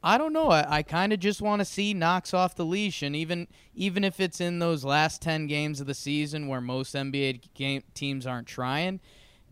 [0.02, 0.50] I don't know.
[0.50, 4.02] I, I kind of just want to see Knox off the leash, and even even
[4.02, 8.26] if it's in those last ten games of the season where most NBA game, teams
[8.26, 8.98] aren't trying,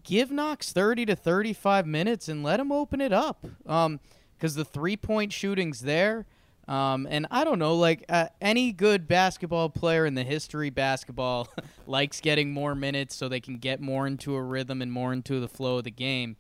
[0.02, 3.46] give Knox thirty to thirty-five minutes and let him open it up.
[3.66, 4.00] Um,
[4.36, 6.26] because the three-point shooting's there.
[6.66, 11.48] Um, and I don't know, like uh, any good basketball player in the history basketball
[11.87, 15.40] likes getting more minutes so they can get more into a rhythm and more into
[15.40, 16.37] the flow of the game.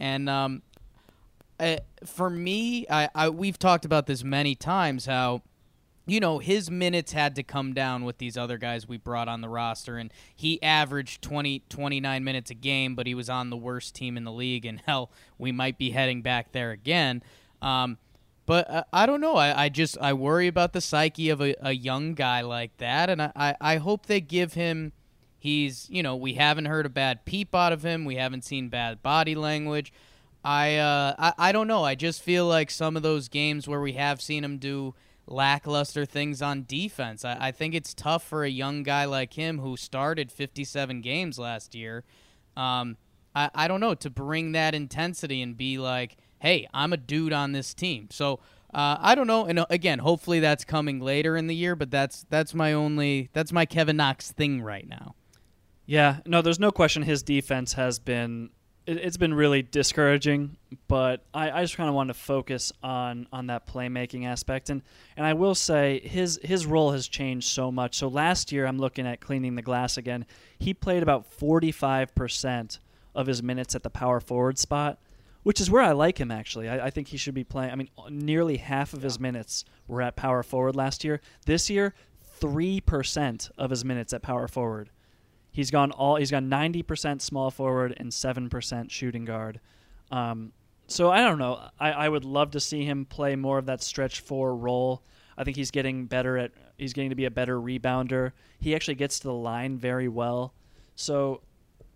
[0.00, 0.62] And um,
[1.60, 5.42] uh, for me, I, I we've talked about this many times how
[6.06, 9.42] you know his minutes had to come down with these other guys we brought on
[9.42, 13.56] the roster and he averaged 20 29 minutes a game but he was on the
[13.56, 17.22] worst team in the league and hell we might be heading back there again
[17.60, 17.98] um,
[18.50, 19.36] but uh, I don't know.
[19.36, 23.08] I, I just I worry about the psyche of a, a young guy like that,
[23.08, 24.90] and I, I, hope they give him.
[25.38, 28.04] He's you know we haven't heard a bad peep out of him.
[28.04, 29.92] We haven't seen bad body language.
[30.42, 31.84] I uh I, I don't know.
[31.84, 34.96] I just feel like some of those games where we have seen him do
[35.28, 37.24] lackluster things on defense.
[37.24, 41.38] I, I think it's tough for a young guy like him who started 57 games
[41.38, 42.02] last year.
[42.56, 42.96] Um,
[43.32, 47.32] I, I don't know to bring that intensity and be like hey, I'm a dude
[47.32, 48.08] on this team.
[48.10, 48.40] So
[48.74, 49.46] uh, I don't know.
[49.46, 51.76] And uh, again, hopefully that's coming later in the year.
[51.76, 55.14] But that's that's my only that's my Kevin Knox thing right now.
[55.86, 58.50] Yeah, no, there's no question his defense has been
[58.86, 60.56] it, has been really discouraging.
[60.86, 64.82] But I, I just kind of want to focus on on that playmaking aspect, and
[65.16, 67.96] and I will say his his role has changed so much.
[67.96, 70.26] So last year, I'm looking at cleaning the glass again.
[70.58, 72.78] He played about 45 percent
[73.12, 75.00] of his minutes at the power forward spot
[75.42, 76.68] which is where I like him actually.
[76.68, 77.72] I, I, think he should be playing.
[77.72, 81.20] I mean, nearly half of his minutes were at power forward last year.
[81.46, 84.90] This year, three percent of his minutes at power forward.
[85.52, 86.16] He's gone all.
[86.16, 89.60] He's gone ninety percent small forward and seven percent shooting guard.
[90.10, 90.52] Um,
[90.86, 91.68] so I don't know.
[91.78, 95.02] I, I would love to see him play more of that stretch four role.
[95.38, 96.52] I think he's getting better at.
[96.76, 98.32] He's getting to be a better rebounder.
[98.58, 100.54] He actually gets to the line very well.
[100.96, 101.42] So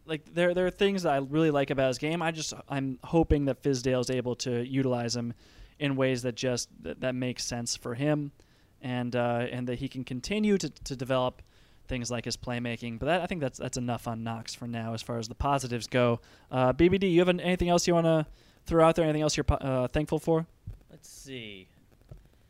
[0.07, 2.23] like there there are things that I really like about his game.
[2.23, 5.35] I just I'm hoping that Fizdale is able to utilize him
[5.79, 8.33] in ways that just that, that make sense for him,
[8.83, 11.43] and uh, and that he can continue to, to develop
[11.87, 12.99] things like his playmaking.
[12.99, 15.35] But that, I think that's that's enough on Knox for now as far as the
[15.35, 16.21] positives go.
[16.51, 18.27] Uh, BBD, you have an, anything else you want to
[18.67, 19.05] throw out there?
[19.05, 20.47] Anything else you're uh, thankful for?
[20.91, 21.69] Let's see.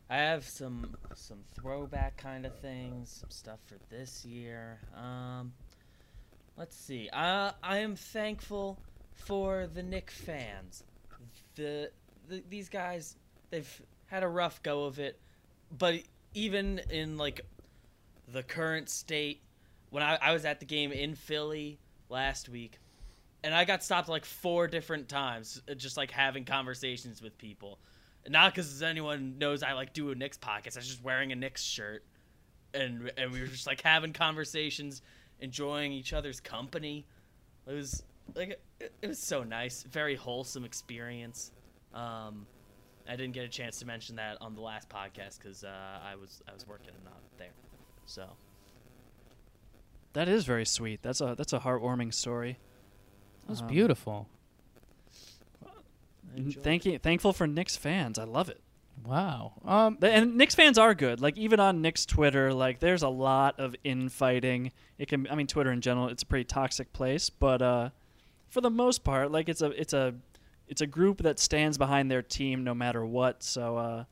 [0.09, 4.79] I have some some throwback kind of things, some stuff for this year.
[4.95, 5.53] Um,
[6.57, 7.09] Let's see.
[7.11, 8.79] Uh, I am thankful
[9.13, 10.83] for the Knick fans.
[11.55, 11.91] The,
[12.27, 13.15] the these guys,
[13.49, 15.19] they've had a rough go of it,
[15.77, 15.95] but
[16.33, 17.41] even in like
[18.31, 19.41] the current state,
[19.89, 22.79] when I, I was at the game in Philly last week,
[23.43, 27.79] and I got stopped like four different times, uh, just like having conversations with people.
[28.27, 30.77] Not because anyone knows I like do a Knicks podcast.
[30.77, 32.03] I was just wearing a Knicks shirt,
[32.73, 35.01] and and we were just like having conversations
[35.39, 37.05] enjoying each other's company.
[37.67, 38.03] It was
[38.35, 41.51] like it, it was so nice, very wholesome experience.
[41.93, 42.45] Um,
[43.07, 46.15] I didn't get a chance to mention that on the last podcast because uh, I
[46.15, 47.53] was I was working and not there.
[48.05, 48.27] So
[50.13, 51.01] that is very sweet.
[51.01, 52.57] That's a that's a heartwarming story.
[53.47, 54.27] That's um, beautiful.
[56.63, 56.99] Thank you.
[56.99, 58.19] Thankful for Knicks fans.
[58.19, 58.59] I love it.
[59.03, 59.53] Wow.
[59.63, 61.21] Um, and Knicks fans are good.
[61.21, 64.71] Like even on Knicks Twitter, like there's a lot of infighting.
[64.97, 65.27] It can.
[65.29, 67.29] I mean, Twitter in general, it's a pretty toxic place.
[67.29, 67.89] But uh,
[68.49, 70.15] for the most part, like it's a it's a
[70.67, 73.43] it's a group that stands behind their team no matter what.
[73.43, 74.03] So uh,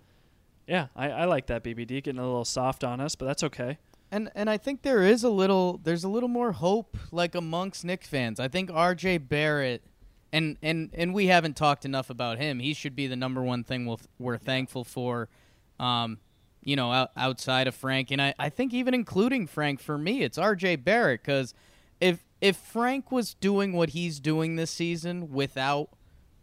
[0.68, 3.80] yeah, I, I like that BBD getting a little soft on us, but that's okay.
[4.12, 7.84] And and I think there is a little there's a little more hope like amongst
[7.84, 8.40] Knicks fans.
[8.40, 9.20] I think R.J.
[9.20, 9.82] Barrett
[10.34, 12.60] and and and we haven't talked enough about him.
[12.60, 15.30] He should be the number one thing we'll, we're thankful for.
[15.80, 16.18] Um,
[16.66, 20.24] you know, out, outside of Frank, and I, I think even including Frank for me,
[20.24, 20.78] it's R.J.
[20.78, 21.54] Barrett because
[22.02, 25.90] if if Frank was doing what he's doing this season without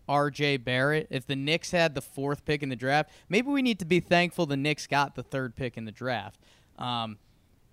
[0.08, 0.58] R.J.
[0.58, 3.84] Barrett, if the Knicks had the fourth pick in the draft, maybe we need to
[3.84, 6.40] be thankful the Knicks got the third pick in the draft,
[6.78, 7.18] um,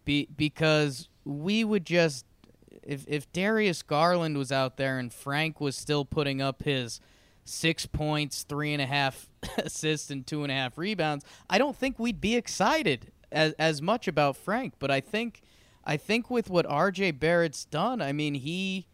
[0.06, 2.26] be, because we would just
[2.84, 7.00] if if Darius Garland was out there and Frank was still putting up his
[7.46, 11.76] six points, three and a half assists, and two and a half rebounds, I don't
[11.76, 14.74] think we'd be excited as as much about Frank.
[14.80, 15.42] But I think
[15.84, 17.12] I think with what R.J.
[17.12, 18.88] Barrett's done, I mean he.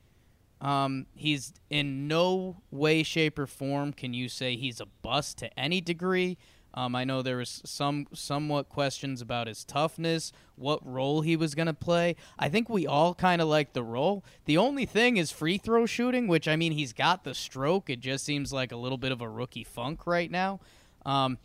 [0.61, 5.59] Um, he's in no way, shape, or form can you say he's a bust to
[5.59, 6.37] any degree.
[6.73, 11.53] Um, I know there was some somewhat questions about his toughness, what role he was
[11.53, 12.15] going to play.
[12.39, 14.23] I think we all kind of like the role.
[14.45, 17.89] The only thing is free throw shooting, which I mean he's got the stroke.
[17.89, 20.59] It just seems like a little bit of a rookie funk right now.
[21.05, 21.37] Um,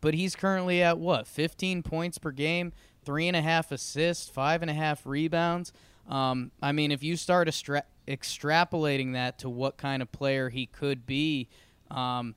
[0.00, 2.72] but he's currently at what 15 points per game,
[3.04, 5.72] three and a half assists, five and a half rebounds.
[6.08, 10.66] Um, I mean, if you start extra- extrapolating that to what kind of player he
[10.66, 11.48] could be,
[11.90, 12.34] um,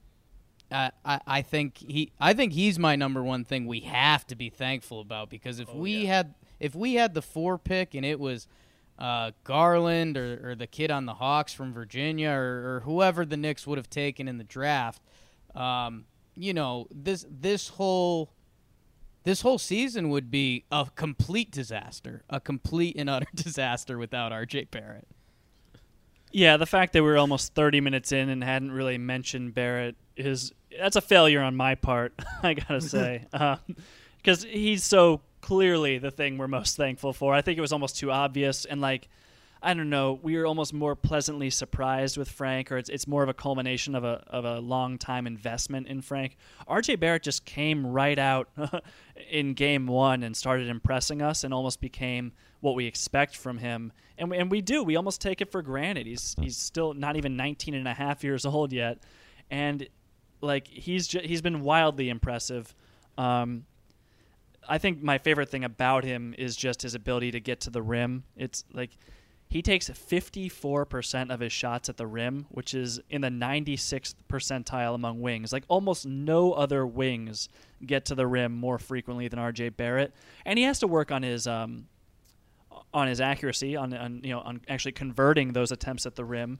[0.71, 4.49] I, I, think he I think he's my number one thing we have to be
[4.49, 8.47] thankful about because if we had if we had the four pick and it was
[8.99, 13.37] uh, Garland or, or the kid on the Hawks from Virginia or, or whoever the
[13.37, 15.01] Knicks would have taken in the draft,
[15.55, 16.05] um,
[16.35, 18.31] you know this this whole
[19.23, 24.69] this whole season would be a complete disaster, a complete and utter disaster without RJ
[24.71, 25.07] Barrett.
[26.31, 29.95] Yeah, the fact that we are almost 30 minutes in and hadn't really mentioned Barrett
[30.15, 32.13] is that's a failure on my part.
[32.43, 32.87] I gotta mm-hmm.
[32.87, 33.59] say, um,
[34.17, 37.33] because he's so clearly the thing we're most thankful for.
[37.33, 39.07] I think it was almost too obvious, and like
[39.61, 43.23] I don't know, we were almost more pleasantly surprised with Frank, or it's it's more
[43.23, 46.37] of a culmination of a of a long time investment in Frank.
[46.67, 46.95] R.J.
[46.95, 48.49] Barrett just came right out
[49.29, 53.91] in game one and started impressing us, and almost became what we expect from him.
[54.17, 54.83] And we, and we do.
[54.83, 56.07] We almost take it for granted.
[56.07, 58.99] He's he's still not even 19 and a half years old yet,
[59.51, 59.87] and
[60.41, 62.73] like he's he's been wildly impressive.
[63.17, 63.65] Um,
[64.67, 67.81] I think my favorite thing about him is just his ability to get to the
[67.81, 68.23] rim.
[68.37, 68.91] It's like
[69.49, 74.93] he takes 54% of his shots at the rim, which is in the 96th percentile
[74.93, 75.51] among wings.
[75.51, 77.49] Like almost no other wings
[77.83, 80.13] get to the rim more frequently than RJ Barrett,
[80.45, 81.87] and he has to work on his um,
[82.93, 86.59] on his accuracy, on, on you know on actually converting those attempts at the rim.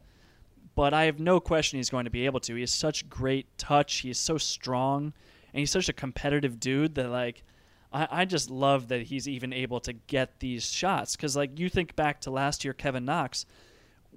[0.79, 2.55] But I have no question he's going to be able to.
[2.55, 3.95] He has such great touch.
[3.95, 5.11] He's so strong,
[5.53, 7.43] and he's such a competitive dude that like
[7.91, 11.17] I, I just love that he's even able to get these shots.
[11.17, 13.45] Because like you think back to last year, Kevin Knox,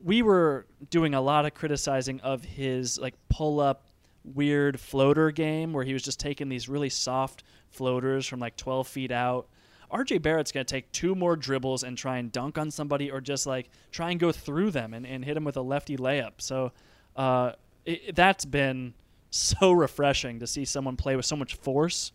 [0.04, 3.82] we were doing a lot of criticizing of his like pull up
[4.22, 8.86] weird floater game where he was just taking these really soft floaters from like 12
[8.86, 9.48] feet out.
[9.92, 13.20] RJ Barrett's going to take two more dribbles and try and dunk on somebody or
[13.20, 16.32] just like try and go through them and, and hit him with a lefty layup.
[16.38, 16.72] So
[17.14, 17.52] uh,
[17.84, 18.94] it, that's been
[19.30, 22.12] so refreshing to see someone play with so much force.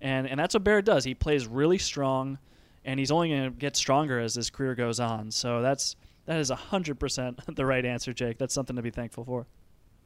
[0.00, 1.04] And, and that's what Barrett does.
[1.04, 2.38] He plays really strong,
[2.84, 5.30] and he's only going to get stronger as his career goes on.
[5.30, 8.38] So that's that is 100% the right answer, Jake.
[8.38, 9.46] That's something to be thankful for.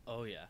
[0.06, 0.46] Oh yeah,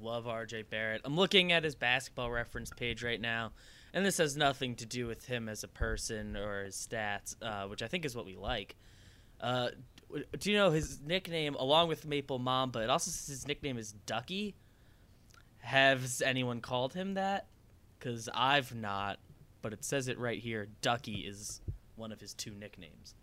[0.00, 1.02] love RJ Barrett.
[1.04, 3.52] I'm looking at his basketball reference page right now,
[3.94, 7.66] and this has nothing to do with him as a person or his stats, uh,
[7.68, 8.76] which I think is what we like.
[9.40, 9.68] Uh,
[10.38, 12.80] do you know his nickname, along with Maple Mamba?
[12.80, 14.54] It also says his nickname is Ducky.
[15.58, 17.46] Has anyone called him that?
[17.98, 19.18] Because I've not,
[19.62, 20.68] but it says it right here.
[20.80, 21.60] Ducky is
[21.96, 23.14] one of his two nicknames.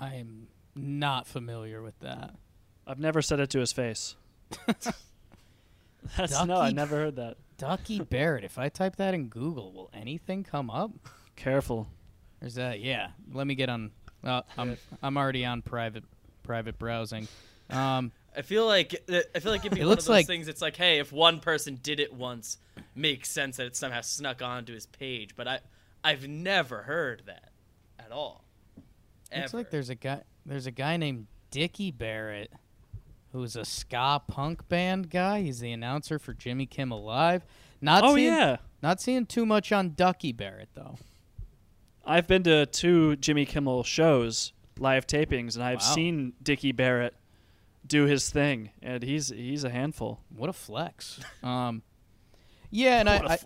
[0.00, 2.34] I am not familiar with that.
[2.86, 4.16] I've never said it to his face.
[6.16, 7.36] That's no, I never heard that.
[7.62, 8.42] Ducky Barrett.
[8.44, 10.90] If I type that in Google, will anything come up?
[11.36, 11.86] Careful.
[12.40, 13.08] Or is that yeah?
[13.32, 13.92] Let me get on.
[14.24, 16.02] Uh, I'm I'm already on private
[16.42, 17.28] private browsing.
[17.70, 18.94] Um, I feel like
[19.34, 20.48] I feel like it'd be It one looks of those like- things.
[20.48, 22.58] It's like, hey, if one person did it once,
[22.96, 25.36] makes sense that it somehow snuck onto his page.
[25.36, 25.60] But I,
[26.02, 27.52] I've never heard that
[28.00, 28.44] at all.
[29.34, 32.52] looks like there's a guy there's a guy named Dickie Barrett,
[33.32, 35.42] who's a ska punk band guy.
[35.42, 37.44] He's the announcer for Jimmy Kimmel Live.
[37.80, 38.56] Not Oh seeing, yeah.
[38.82, 40.96] not seeing too much on Ducky Barrett though.
[42.04, 45.94] I've been to two Jimmy Kimmel shows, live tapings, and I've Wow.
[45.94, 47.14] seen Dickie Barrett
[47.86, 50.20] do his thing, and he's he's a handful.
[50.34, 51.20] What a flex.
[51.42, 51.82] Um,
[52.70, 53.38] yeah, and I,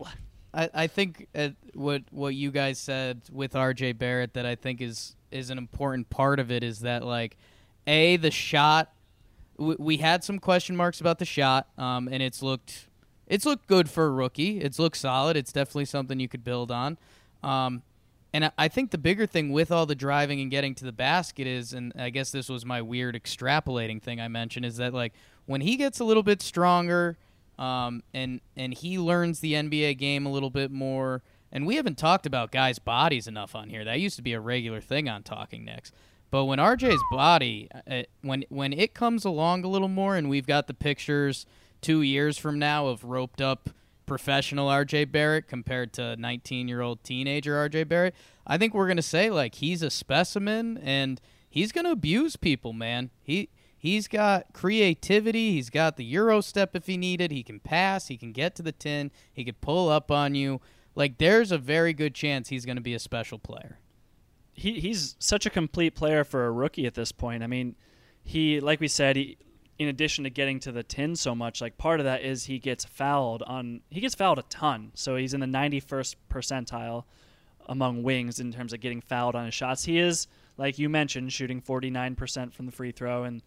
[0.55, 4.81] I, I think uh, what what you guys said with RJ Barrett that I think
[4.81, 7.37] is is an important part of it is that like
[7.87, 8.93] a the shot
[9.59, 12.89] we, had some question marks about the shot um, and it's looked
[13.27, 16.71] it's looked good for a rookie it's looked solid it's definitely something you could build
[16.71, 16.99] on
[17.43, 17.83] um,
[18.33, 20.93] and I, I think the bigger thing with all the driving and getting to the
[20.93, 24.93] basket is and I guess this was my weird extrapolating thing I mentioned is that
[24.95, 25.13] like
[25.47, 27.17] when he gets a little bit stronger
[27.59, 31.23] um, and and he learns the NBA game a little bit more.
[31.53, 33.85] And we haven't talked about guys' bodies enough on here.
[33.85, 35.91] That used to be a regular thing on Talking Knicks.
[36.31, 40.47] But when RJ's body, uh, when when it comes along a little more, and we've
[40.47, 41.47] got the pictures
[41.81, 43.71] two years from now of roped up
[44.07, 48.15] professional RJ Barrett compared to 19 year old teenager RJ Barrett,
[48.47, 51.21] I think we're gonna say like he's a specimen and.
[51.49, 53.11] he's to abuse people, man.
[53.23, 53.49] He
[53.79, 55.53] he's got creativity.
[55.53, 57.31] He's got the euro step if he needed.
[57.31, 58.09] He can pass.
[58.09, 59.11] He can get to the tin.
[59.33, 60.61] He could pull up on you.
[60.95, 63.79] Like there's a very good chance he's going to be a special player.
[64.57, 67.43] He he's such a complete player for a rookie at this point.
[67.43, 67.77] I mean,
[68.25, 69.39] he like we said, he
[69.79, 72.59] in addition to getting to the tin so much, like part of that is he
[72.59, 74.93] gets fouled on he gets fouled a ton.
[74.95, 77.05] So he's in the 91st percentile
[77.69, 79.85] among wings in terms of getting fouled on his shots.
[79.85, 80.27] He is
[80.57, 83.43] like you mentioned shooting 49% from the free throw and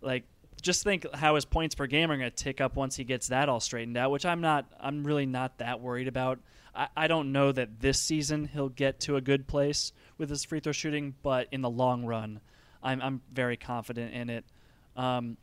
[0.00, 0.24] like
[0.60, 3.28] just think how his points per game are going to tick up once he gets
[3.28, 6.40] that all straightened out, which I'm not I'm really not that worried about.
[6.78, 10.44] I, I don't know that this season he'll get to a good place with his
[10.44, 12.40] free throw shooting, but in the long run,
[12.82, 14.44] I'm I'm very confident in it.
[14.96, 15.36] Um,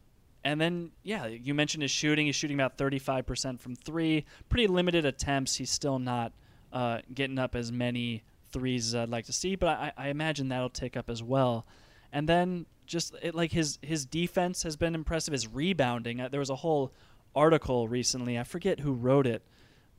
[0.43, 2.27] and then, yeah, you mentioned his shooting.
[2.27, 4.25] He's shooting about 35% from three.
[4.47, 5.55] Pretty limited attempts.
[5.55, 6.33] He's still not
[6.71, 10.49] uh, getting up as many threes as I'd like to see, but I, I imagine
[10.49, 11.65] that'll tick up as well.
[12.13, 15.31] And then just it, like his his defense has been impressive.
[15.31, 16.21] His rebounding.
[16.21, 16.93] Uh, there was a whole
[17.35, 18.37] article recently.
[18.37, 19.43] I forget who wrote it,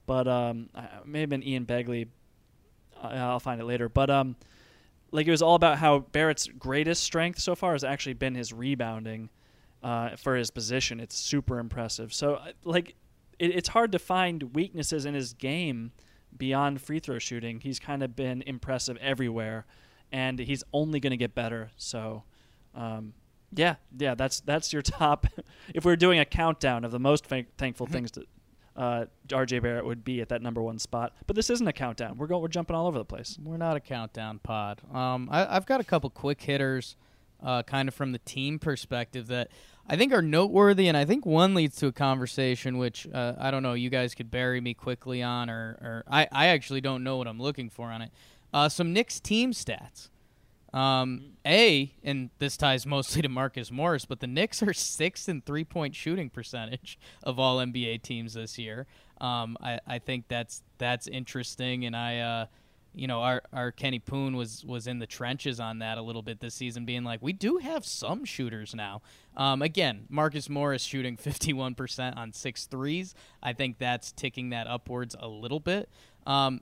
[0.07, 2.09] but um, it may have been Ian Begley.
[3.03, 3.89] I'll find it later.
[3.89, 4.37] But um,
[5.11, 8.53] like it was all about how Barrett's greatest strength so far has actually been his
[8.53, 9.31] rebounding
[9.83, 11.01] uh, for his position.
[11.01, 12.13] It's super impressive.
[12.13, 12.95] So, like,
[13.39, 15.93] it, it's hard to find weaknesses in his game
[16.37, 17.61] beyond free throw shooting.
[17.61, 19.67] He's kind of been impressive everywhere,
[20.13, 21.71] and he's only going to get better.
[21.77, 22.25] So,
[22.75, 23.15] um,
[23.53, 25.27] yeah, yeah, that's that's your top.
[25.75, 28.25] if we are doing a countdown of the most fa- thankful things to
[28.77, 31.15] uh, RJ Barrett would be at that number one spot.
[31.27, 32.19] But this isn't a countdown.
[32.19, 32.43] We're going.
[32.43, 33.39] We're jumping all over the place.
[33.43, 34.83] We're not a countdown pod.
[34.93, 36.97] Um, I, have got a couple quick hitters
[37.43, 39.49] uh, kind of from the team perspective that
[39.89, 43.51] I think are noteworthy, and I think one leads to a conversation which uh, I
[43.51, 43.75] don't know.
[43.75, 47.27] You guys could bury me quickly on, or, or I, I actually don't know what
[47.27, 48.11] I'm looking for on it.
[48.53, 50.09] Uh, some Knicks team stats.
[50.77, 55.41] Um, a, and this ties mostly to Marcus Morris, but the Knicks are sixth in
[55.41, 58.87] three point shooting percentage of all NBA teams this year.
[59.19, 62.47] Um, I, I think that's that's interesting, and I uh,
[62.95, 66.23] you know, our, our Kenny Poon was was in the trenches on that a little
[66.23, 69.01] bit this season, being like, we do have some shooters now.
[69.35, 73.15] Um, again, Marcus Morris shooting 51% on six threes.
[73.43, 75.89] I think that's ticking that upwards a little bit.
[76.27, 76.61] Um,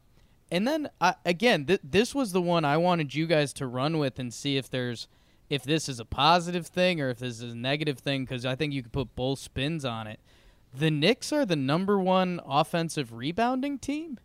[0.54, 3.98] and then uh, again, th- this was the one I wanted you guys to run
[3.98, 5.08] with and see if there's
[5.50, 8.54] if this is a positive thing or if this is a negative thing because I
[8.54, 10.20] think you could put both spins on it.
[10.72, 14.20] The Knicks are the number one offensive rebounding team.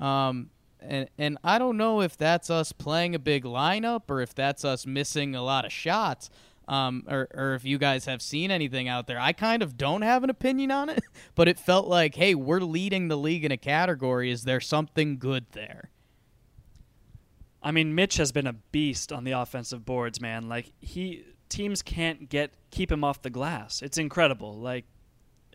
[0.00, 0.50] Um,
[0.80, 4.64] and and I don't know if that's us playing a big lineup or if that's
[4.64, 6.30] us missing a lot of shots.
[6.70, 9.18] Um, or, or if you guys have seen anything out there.
[9.18, 11.02] I kind of don't have an opinion on it,
[11.34, 14.30] but it felt like, hey, we're leading the league in a category.
[14.30, 15.90] Is there something good there?
[17.60, 20.48] I mean, Mitch has been a beast on the offensive boards, man.
[20.48, 23.82] Like he teams can't get keep him off the glass.
[23.82, 24.56] It's incredible.
[24.56, 24.84] Like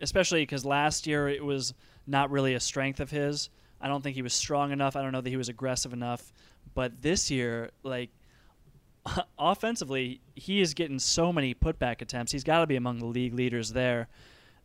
[0.00, 1.72] especially because last year it was
[2.06, 3.48] not really a strength of his.
[3.80, 4.96] I don't think he was strong enough.
[4.96, 6.32] I don't know that he was aggressive enough.
[6.74, 8.10] But this year, like
[9.38, 12.32] offensively, he is getting so many putback attempts.
[12.32, 14.08] He's got to be among the league leaders there.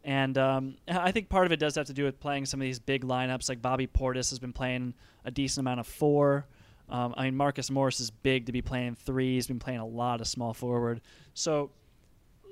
[0.04, 2.66] And um, I think part of it does have to do with playing some of
[2.66, 3.50] these big lineups.
[3.50, 4.94] Like Bobby Portis has been playing
[5.26, 6.48] a decent amount of four.
[6.89, 9.36] Um, I mean, Marcus Morris is big to be playing three.
[9.36, 11.02] He's been playing a lot of small forward.
[11.34, 11.72] So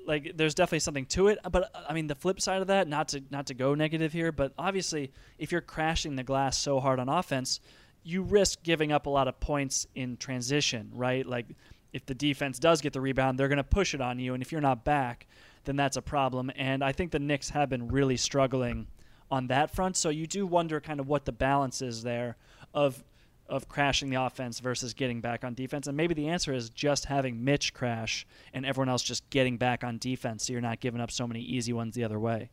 [0.06, 3.08] like there's definitely something to it but i mean the flip side of that not
[3.08, 6.98] to not to go negative here but obviously if you're crashing the glass so hard
[6.98, 7.60] on offense
[8.02, 11.46] you risk giving up a lot of points in transition right like
[11.92, 14.42] if the defense does get the rebound they're going to push it on you and
[14.42, 15.26] if you're not back
[15.64, 18.86] then that's a problem and i think the Knicks have been really struggling
[19.30, 22.36] on that front so you do wonder kind of what the balance is there
[22.74, 23.02] of
[23.50, 25.88] of crashing the offense versus getting back on defense.
[25.88, 29.82] And maybe the answer is just having Mitch crash and everyone else just getting back
[29.82, 32.50] on defense so you're not giving up so many easy ones the other way.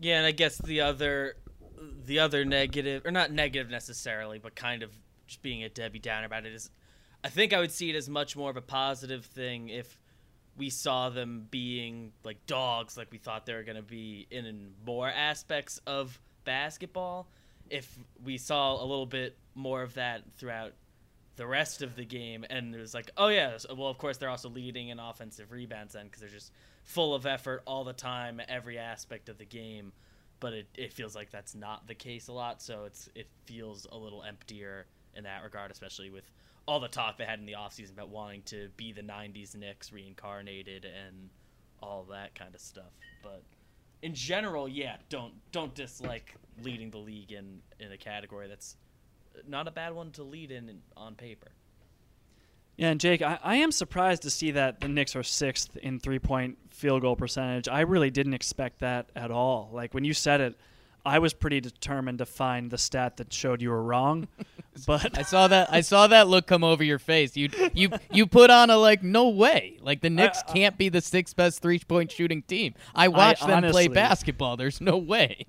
[0.00, 1.36] Yeah, and I guess the other
[2.04, 4.90] the other negative or not negative necessarily, but kind of
[5.26, 6.70] just being a Debbie Downer about it is
[7.24, 9.98] I think I would see it as much more of a positive thing if
[10.56, 14.72] we saw them being like dogs like we thought they were going to be in
[14.84, 17.26] more aspects of basketball
[17.70, 20.72] if we saw a little bit more of that throughout
[21.36, 24.28] the rest of the game, and it was like, oh yeah, well of course they're
[24.28, 26.52] also leading in offensive rebounds then because they're just
[26.84, 29.92] full of effort all the time, every aspect of the game.
[30.40, 33.86] But it, it feels like that's not the case a lot, so it's it feels
[33.90, 36.30] a little emptier in that regard, especially with
[36.66, 39.92] all the talk they had in the offseason about wanting to be the '90s Knicks
[39.92, 41.30] reincarnated and
[41.82, 42.92] all that kind of stuff.
[43.22, 43.42] But
[44.02, 48.76] in general, yeah, don't don't dislike leading the league in in a category that's
[49.48, 51.48] not a bad one to lead in on paper.
[52.76, 56.00] Yeah, and Jake, I, I am surprised to see that the Knicks are sixth in
[56.00, 57.68] three point field goal percentage.
[57.68, 59.70] I really didn't expect that at all.
[59.72, 60.56] Like when you said it,
[61.04, 64.28] I was pretty determined to find the stat that showed you were wrong.
[64.86, 65.72] but I saw that.
[65.72, 67.36] I saw that look come over your face.
[67.36, 69.78] You you you put on a like no way.
[69.80, 72.74] Like the Knicks can't be the sixth best three point shooting team.
[72.94, 74.56] I watched them play basketball.
[74.56, 75.46] There's no way.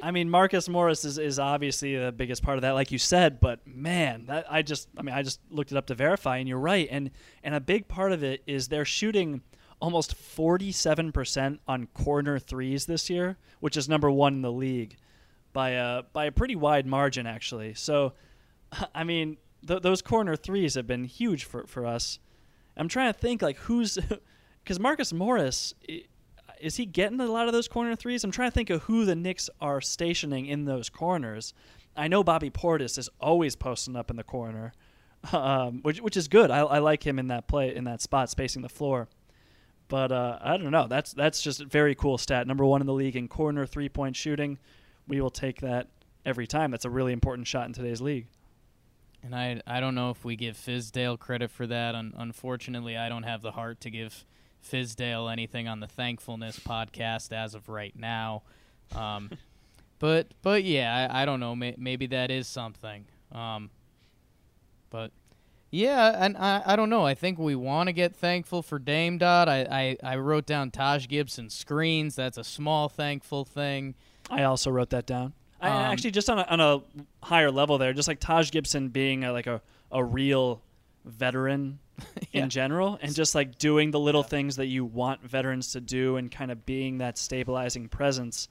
[0.00, 3.40] I mean, Marcus Morris is, is obviously the biggest part of that, like you said.
[3.40, 6.48] But man, that I just, I mean, I just looked it up to verify, and
[6.48, 6.86] you're right.
[6.90, 7.10] And
[7.42, 9.42] and a big part of it is they're shooting
[9.80, 14.96] almost 47% on corner threes this year, which is number one in the league
[15.58, 17.74] by a by a pretty wide margin, actually.
[17.74, 18.12] So,
[18.94, 22.20] I mean, th- those corner threes have been huge for for us.
[22.76, 23.98] I'm trying to think like who's
[24.62, 25.74] because Marcus Morris.
[26.60, 28.22] is he getting a lot of those corner threes?
[28.22, 31.54] I'm trying to think of who the Knicks are stationing in those corners.
[31.96, 34.72] I know Bobby Portis is always posting up in the corner,
[35.32, 36.52] um, which which is good.
[36.52, 39.08] I, I like him in that play in that spot, spacing the floor.
[39.88, 40.86] But uh, I don't know.
[40.86, 42.46] That's that's just a very cool stat.
[42.46, 44.60] Number one in the league in corner three point shooting.
[45.08, 45.88] We will take that
[46.24, 46.70] every time.
[46.70, 48.26] That's a really important shot in today's league.
[49.22, 51.94] And I I don't know if we give Fizdale credit for that.
[51.94, 54.24] Un- unfortunately, I don't have the heart to give
[54.64, 58.42] Fizdale anything on the thankfulness podcast as of right now.
[58.94, 59.30] Um,
[59.98, 61.56] but but yeah, I, I don't know.
[61.56, 63.06] May- maybe that is something.
[63.32, 63.70] Um,
[64.90, 65.10] but
[65.70, 67.04] yeah, and I, I don't know.
[67.04, 69.48] I think we want to get thankful for Dame Dot.
[69.48, 72.16] I, I, I wrote down Taj Gibson screens.
[72.16, 73.94] That's a small thankful thing.
[74.30, 75.32] I also wrote that down.
[75.60, 76.80] I, Um, actually, just on a, on a
[77.24, 79.60] higher level there, just like Taj Gibson being a, like a,
[79.90, 80.62] a real
[81.04, 81.78] veteran
[82.32, 82.44] Yeah.
[82.44, 86.16] in general, and just like doing the little things that you want veterans to do,
[86.16, 88.48] and kind of being that stabilizing presence.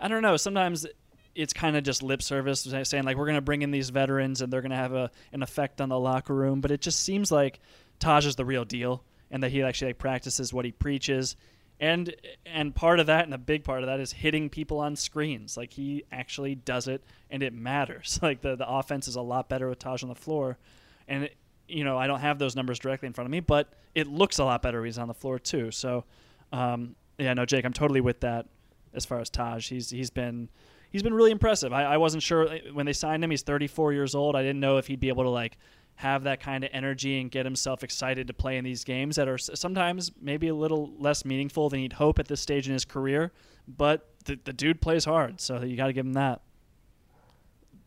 [0.00, 0.36] I don't know.
[0.38, 0.86] Sometimes
[1.34, 4.40] it's kind of just lip service, saying like we're going to bring in these veterans
[4.40, 7.00] and they're going to have a, an effect on the locker room, but it just
[7.00, 7.60] seems like
[7.98, 11.36] Taj is the real deal, and that he actually like practices what he preaches
[11.78, 12.14] and
[12.46, 15.56] and part of that and a big part of that is hitting people on screens.
[15.56, 18.18] Like he actually does it and it matters.
[18.26, 20.58] Like the the offense is a lot better with Taj on the floor.
[21.06, 21.36] And it,
[21.68, 24.38] you know I don't have those numbers directly in front of me but it looks
[24.38, 25.70] a lot better when he's on the floor too.
[25.70, 26.04] So
[26.52, 28.46] um, yeah no Jake I'm totally with that
[28.94, 29.68] as far as Taj.
[29.68, 30.48] He's he's been
[30.90, 31.72] he's been really impressive.
[31.72, 34.34] I, I wasn't sure uh, when they signed him he's 34 years old.
[34.34, 35.58] I didn't know if he'd be able to like
[35.96, 39.28] have that kind of energy and get himself excited to play in these games that
[39.28, 42.84] are sometimes maybe a little less meaningful than he'd hope at this stage in his
[42.84, 43.32] career.
[43.66, 46.42] But the, the dude plays hard, so you got to give him that.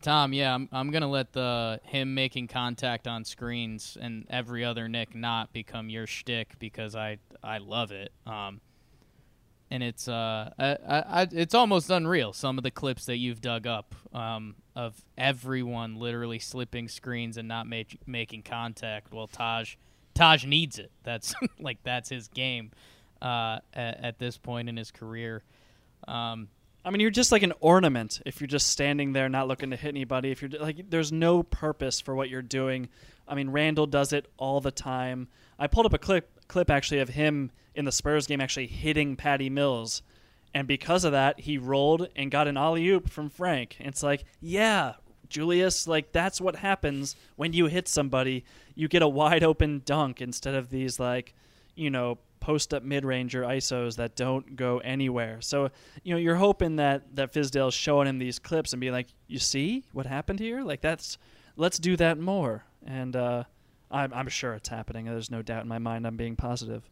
[0.02, 4.88] Tom, yeah, I'm, I'm gonna let the him making contact on screens and every other
[4.88, 8.10] Knick not become your shtick because I I love it.
[8.26, 8.62] Um,
[9.70, 13.66] and it's uh I, I, it's almost unreal some of the clips that you've dug
[13.66, 19.12] up um, of everyone literally slipping screens and not make, making contact.
[19.12, 19.76] Well, Taj
[20.14, 20.90] Taj needs it.
[21.02, 22.72] That's like that's his game
[23.22, 25.42] uh, at, at this point in his career.
[26.06, 26.48] Um,
[26.84, 29.76] I mean, you're just like an ornament if you're just standing there not looking to
[29.76, 30.30] hit anybody.
[30.30, 32.88] If you're like, there's no purpose for what you're doing.
[33.28, 35.28] I mean, Randle does it all the time.
[35.58, 39.14] I pulled up a clip clip actually of him in the Spurs game actually hitting
[39.14, 40.02] Patty Mills,
[40.54, 43.76] and because of that, he rolled and got an alley oop from Frank.
[43.78, 44.94] It's like, yeah,
[45.28, 48.44] Julius, like that's what happens when you hit somebody.
[48.74, 51.34] You get a wide open dunk instead of these like,
[51.76, 55.40] you know, post up mid ranger ISOs that don't go anywhere.
[55.40, 55.70] So,
[56.02, 59.38] you know, you're hoping that that Fizdale's showing him these clips and be like, you
[59.38, 60.62] see what happened here?
[60.62, 61.16] Like that's
[61.56, 62.64] let's do that more.
[62.84, 63.44] And uh,
[63.90, 65.06] I'm I'm sure it's happening.
[65.06, 66.06] There's no doubt in my mind.
[66.06, 66.88] I'm being positive.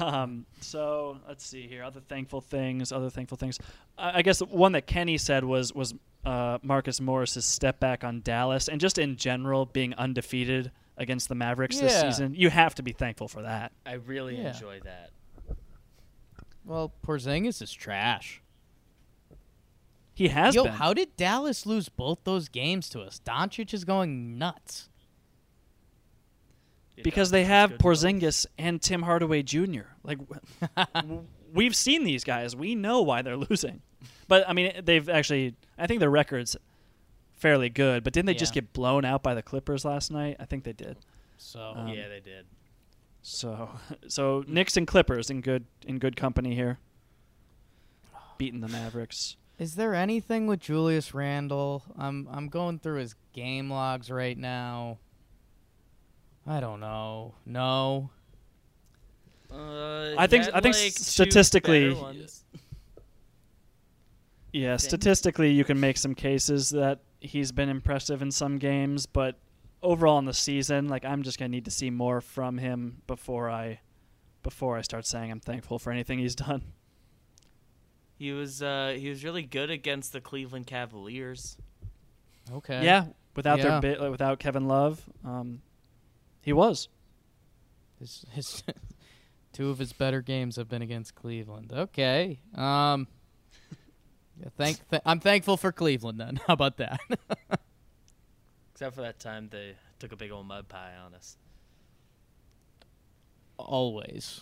[0.00, 1.82] Um, so let's see here.
[1.82, 2.92] Other thankful things.
[2.92, 3.58] Other thankful things.
[3.96, 8.20] I, I guess one that Kenny said was was uh, Marcus Morris's step back on
[8.22, 12.34] Dallas, and just in general being undefeated against the Mavericks this season.
[12.34, 13.72] You have to be thankful for that.
[13.86, 14.48] I really Yeah.
[14.52, 15.10] enjoy that.
[16.64, 18.42] well, Porzingis is trash.
[20.14, 20.72] He has Yo, been.
[20.72, 23.20] how did Dallas lose both those games to us?
[23.24, 24.88] Doncic is going nuts.
[27.02, 29.82] Because they have Porzingis and Tim Hardaway Jr.
[30.02, 30.18] Like
[31.52, 33.82] we've seen these guys, we know why they're losing.
[34.26, 35.54] But I mean, they've actually.
[35.78, 36.56] I think their records
[37.36, 38.04] fairly good.
[38.04, 40.36] But didn't they just get blown out by the Clippers last night?
[40.40, 40.96] I think they did.
[41.36, 42.46] So Um, yeah, they did.
[43.22, 43.70] So,
[44.08, 46.78] so Knicks and Clippers in good in good company here,
[48.38, 49.36] beating the Mavericks.
[49.58, 51.82] is there anything with Julius Randle?
[51.96, 54.98] I'm I'm going through his game logs right now.
[56.48, 57.34] I don't know.
[57.46, 58.10] No.
[59.52, 61.94] Uh, I think- I think like, statistically-
[64.52, 64.80] Yeah, Think.
[64.80, 69.38] statistically, you can make some cases that he's been impressive in some games, but
[69.82, 73.50] overall in the season, like I'm just gonna need to see more from him before
[73.50, 73.80] I
[74.42, 76.62] before I start saying I'm thankful for anything he's done.
[78.18, 81.58] He was uh, he was really good against the Cleveland Cavaliers.
[82.50, 82.82] Okay.
[82.84, 83.80] Yeah, without Yeah.
[83.80, 85.60] their bit, without Kevin Love, um,
[86.48, 86.88] he was.
[88.00, 88.64] His, his
[89.52, 91.74] two of his better games have been against Cleveland.
[91.74, 92.40] Okay.
[92.54, 93.06] Um.
[94.40, 94.88] yeah, thank.
[94.88, 96.18] Th- I'm thankful for Cleveland.
[96.18, 96.40] Then.
[96.46, 97.00] How about that?
[98.72, 101.36] Except for that time they took a big old mud pie on us.
[103.58, 104.40] Always.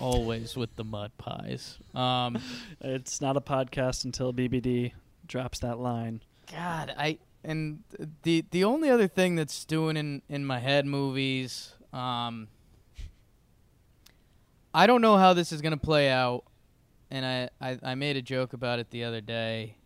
[0.00, 1.78] Always with the mud pies.
[1.94, 2.36] Um.
[2.80, 4.90] It's not a podcast until BBD
[5.24, 6.20] drops that line.
[6.50, 7.84] God, I and
[8.22, 12.48] the the only other thing that's doing in in my head movies, um
[14.74, 16.44] I don't know how this is gonna play out,
[17.10, 19.76] and I I, I made a joke about it the other day.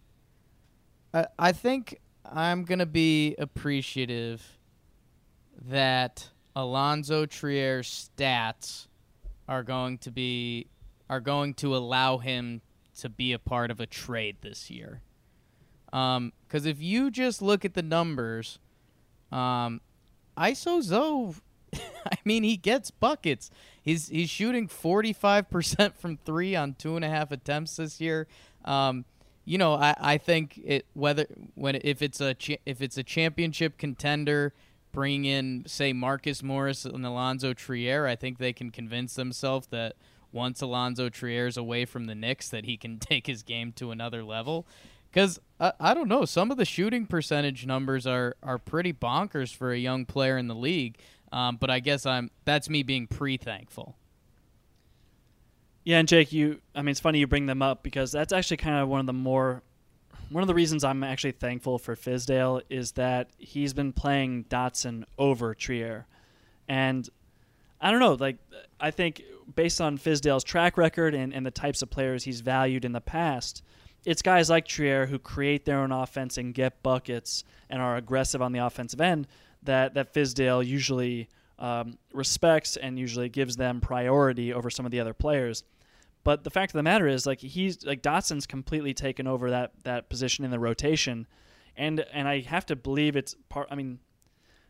[1.12, 4.58] I I think I'm gonna be appreciative
[5.68, 8.88] that Alonzo Trier's stats
[9.46, 10.66] are going to be
[11.10, 12.62] are going to allow him
[13.00, 15.02] to be a part of a trade this year.
[15.90, 18.58] Because if you just look at the numbers,
[19.32, 19.80] um,
[20.36, 21.34] ISO Zoe,
[21.74, 23.50] I mean, he gets buckets.
[23.82, 28.00] He's he's shooting forty five percent from three on two and a half attempts this
[28.00, 28.26] year.
[28.64, 29.04] Um,
[29.44, 33.02] you know, I, I think it whether when if it's a cha- if it's a
[33.02, 34.52] championship contender,
[34.92, 39.96] bringing in say Marcus Morris and Alonzo Trier, I think they can convince themselves that
[40.32, 44.22] once Alonzo Trier's away from the Knicks, that he can take his game to another
[44.22, 44.66] level.
[45.10, 49.54] Because I, I don't know, some of the shooting percentage numbers are are pretty bonkers
[49.54, 50.98] for a young player in the league.
[51.32, 53.96] Um, but I guess I'm that's me being pre thankful.
[55.84, 58.58] Yeah, and Jake, you I mean it's funny you bring them up because that's actually
[58.58, 59.62] kind of one of the more
[60.30, 65.04] one of the reasons I'm actually thankful for Fizdale is that he's been playing Dotson
[65.18, 66.06] over Trier.
[66.68, 67.08] And
[67.80, 68.36] I don't know, like
[68.78, 69.22] I think
[69.56, 73.00] based on Fizdale's track record and, and the types of players he's valued in the
[73.00, 73.64] past,
[74.04, 78.40] it's guys like Trier who create their own offense and get buckets and are aggressive
[78.42, 79.26] on the offensive end
[79.62, 81.28] that that Fizdale usually
[81.58, 85.62] um, respects and usually gives them priority over some of the other players.
[86.24, 89.72] But the fact of the matter is, like he's like Dotson's completely taken over that
[89.84, 91.26] that position in the rotation,
[91.76, 93.68] and and I have to believe it's part.
[93.70, 94.00] I mean,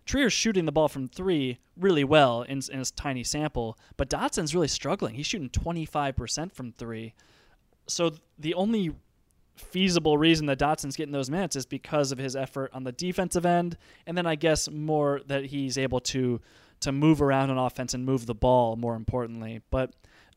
[0.07, 4.55] Trier's shooting the ball from three really well in, in his tiny sample, but Dotson's
[4.55, 5.15] really struggling.
[5.15, 7.15] He's shooting twenty five percent from three.
[7.89, 8.95] So the only
[9.61, 13.47] feasible reason that Dotson's getting those minutes is because of his effort on the defensive
[13.47, 16.41] end, and then I guess more that he's able to
[16.81, 19.61] to move around on offense and move the ball more importantly.
[19.71, 19.93] But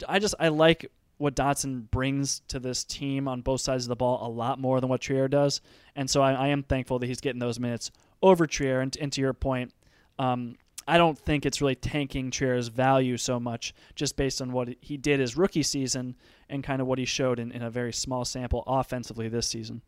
[0.08, 3.96] I just I like what Dotson brings to this team on both sides of the
[3.96, 5.62] ball a lot more than what Trier does,
[5.96, 8.82] and so I, I am thankful that he's getting those minutes over Trier.
[8.82, 9.74] And, and to your point,
[10.20, 10.56] um,
[10.88, 14.98] I don't think it's really tanking Trier's value so much just based on what he
[14.98, 16.16] did his rookie season
[16.50, 19.82] and kind of what he showed in, in a very small sample offensively this season.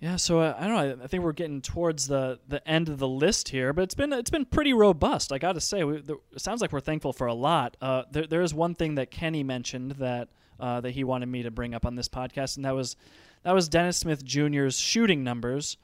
[0.00, 1.04] Yeah, so uh, I don't know.
[1.04, 4.12] I think we're getting towards the, the end of the list here, but it's been
[4.12, 5.32] it's been pretty robust.
[5.32, 7.78] I got to say, we, the, it sounds like we're thankful for a lot.
[7.80, 10.28] Uh, there, there is one thing that Kenny mentioned that
[10.60, 12.94] uh, that he wanted me to bring up on this podcast, and that was
[13.42, 15.78] that was Dennis Smith Jr.'s shooting numbers.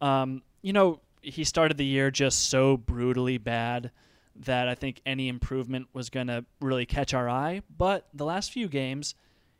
[0.00, 3.90] Um, you know, he started the year just so brutally bad
[4.36, 7.62] that I think any improvement was going to really catch our eye.
[7.76, 9.14] But the last few games,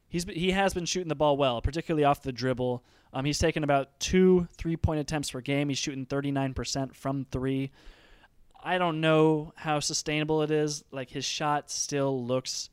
[0.08, 2.82] he's he has been shooting the ball well, particularly off the dribble.
[3.12, 5.68] Um, he's taken about two three point attempts per game.
[5.68, 7.70] He's shooting 39% from three.
[8.62, 10.84] I don't know how sustainable it is.
[10.90, 12.70] Like his shot still looks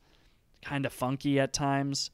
[0.62, 2.10] kind of funky at times,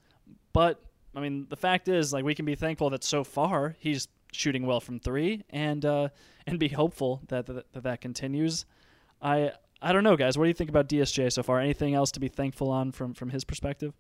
[0.53, 0.81] but
[1.15, 4.67] I mean the fact is like we can be thankful that so far he's shooting
[4.67, 6.09] well from three and uh,
[6.47, 8.65] and be hopeful that that, that that continues.
[9.21, 10.37] I I don't know, guys.
[10.37, 11.61] What do you think about DSJ so far?
[11.61, 13.95] Anything else to be thankful on from from his perspective?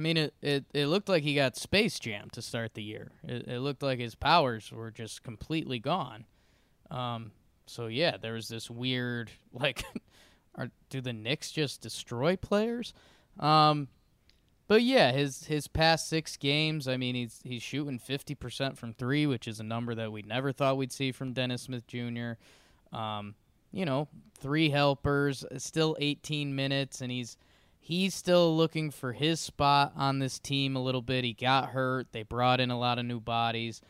[0.00, 3.12] Mean, it, it, it looked like he got space jammed to start the year.
[3.22, 6.24] It, it looked like his powers were just completely gone.
[6.90, 7.32] Um,
[7.66, 9.84] so yeah, there was this weird like
[10.56, 12.92] are do the Knicks just destroy players?
[13.38, 13.88] Um,
[14.66, 18.92] but yeah, his his past six games, I mean, he's he's shooting fifty percent from
[18.92, 22.32] three, which is a number that we never thought we'd see from Dennis Smith Jr.
[22.92, 23.34] Um,
[23.72, 27.36] you know, three helpers, still eighteen minutes, and he's
[27.80, 31.24] he's still looking for his spot on this team a little bit.
[31.24, 32.12] He got hurt.
[32.12, 33.80] They brought in a lot of new bodies.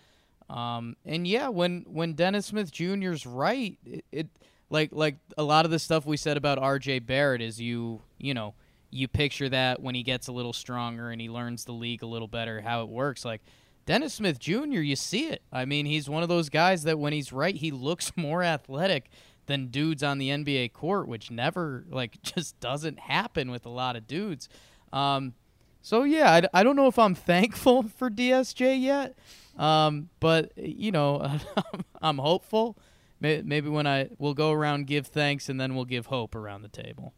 [0.49, 4.29] Um, and yeah, when when Dennis Smith Jr.'s right, it, it
[4.71, 7.01] like like a lot of the stuff we said about R.J.
[7.01, 8.55] Barrett is you you know
[8.91, 12.07] you picture that when he gets a little stronger and he learns the league a
[12.07, 13.25] little better how it works.
[13.25, 13.43] Like
[13.87, 15.43] Dennis Smith Jr., you see it.
[15.53, 19.11] I mean, he's one of those guys that when he's right, he looks more athletic
[19.51, 23.97] than dudes on the NBA court, which never like just doesn't happen with a lot
[23.97, 24.49] of dudes.
[24.93, 25.35] Um,
[25.83, 29.17] so yeah, I, I don't know if I'm thankful for DSJ yet,
[29.59, 31.39] um, but you know,
[32.03, 32.77] I'm hopeful.
[33.23, 36.69] Maybe when I we'll go around give thanks and then we'll give hope around the
[36.69, 37.13] table.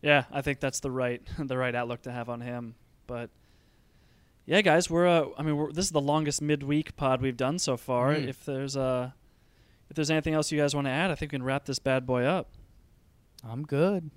[0.00, 2.74] Yeah, I think that's the right the right outlook to have on him.
[3.06, 3.28] But
[4.46, 7.58] yeah, guys, we're uh, I mean, we're, this is the longest midweek pod we've done
[7.58, 8.14] so far.
[8.14, 8.28] Mm.
[8.28, 9.10] If there's uh,
[9.90, 11.78] if there's anything else you guys want to add, I think we can wrap this
[11.78, 12.50] bad boy up.
[13.46, 14.10] I'm good.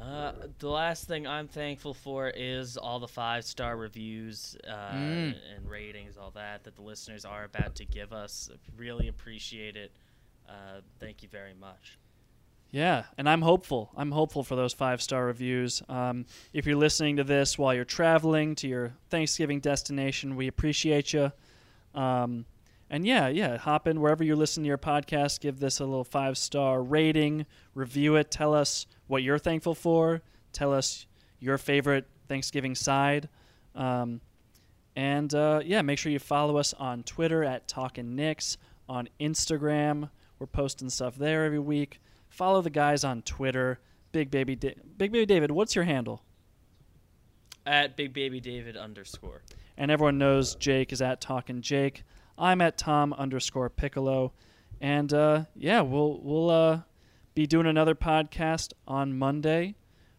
[0.00, 5.34] Uh, the last thing I'm thankful for is all the five star reviews uh, Mm.
[5.56, 8.50] and ratings, all that that the listeners are about to give us.
[8.76, 9.92] Really appreciate it.
[10.48, 11.98] Uh, thank you very much.
[12.70, 13.90] Yeah, and I'm hopeful.
[13.96, 15.82] I'm hopeful for those five star reviews.
[15.88, 21.12] Um, if you're listening to this while you're traveling to your Thanksgiving destination, we appreciate
[21.12, 21.32] you.
[21.94, 22.44] Um,
[22.88, 25.40] and yeah, yeah, hop in wherever you're listening to your podcast.
[25.40, 30.22] Give this a little five star rating, review it, tell us what you're thankful for,
[30.52, 31.06] tell us
[31.40, 33.28] your favorite Thanksgiving side.
[33.74, 34.20] Um,
[34.94, 38.56] and uh, yeah, make sure you follow us on Twitter at Talkin' Knicks,
[38.88, 40.10] on Instagram.
[40.38, 42.00] We're posting stuff there every week.
[42.28, 43.80] Follow the guys on Twitter.
[44.12, 46.22] Big baby, da- Big baby David, what's your handle?
[47.66, 49.42] At Big Baby David underscore.
[49.76, 52.04] And everyone knows Jake is at Talkin' Jake.
[52.38, 54.32] I'm at Tom underscore Piccolo.
[54.80, 56.80] And uh, yeah, we'll we'll uh,
[57.34, 59.74] be doing another podcast on Monday,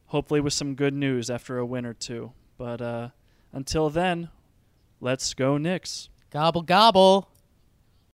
[0.07, 2.31] hopefully with some good news after a win or two.
[2.57, 3.09] But uh,
[3.53, 4.29] until then,
[4.99, 6.09] let's go Knicks.
[6.31, 7.29] Gobble gobble.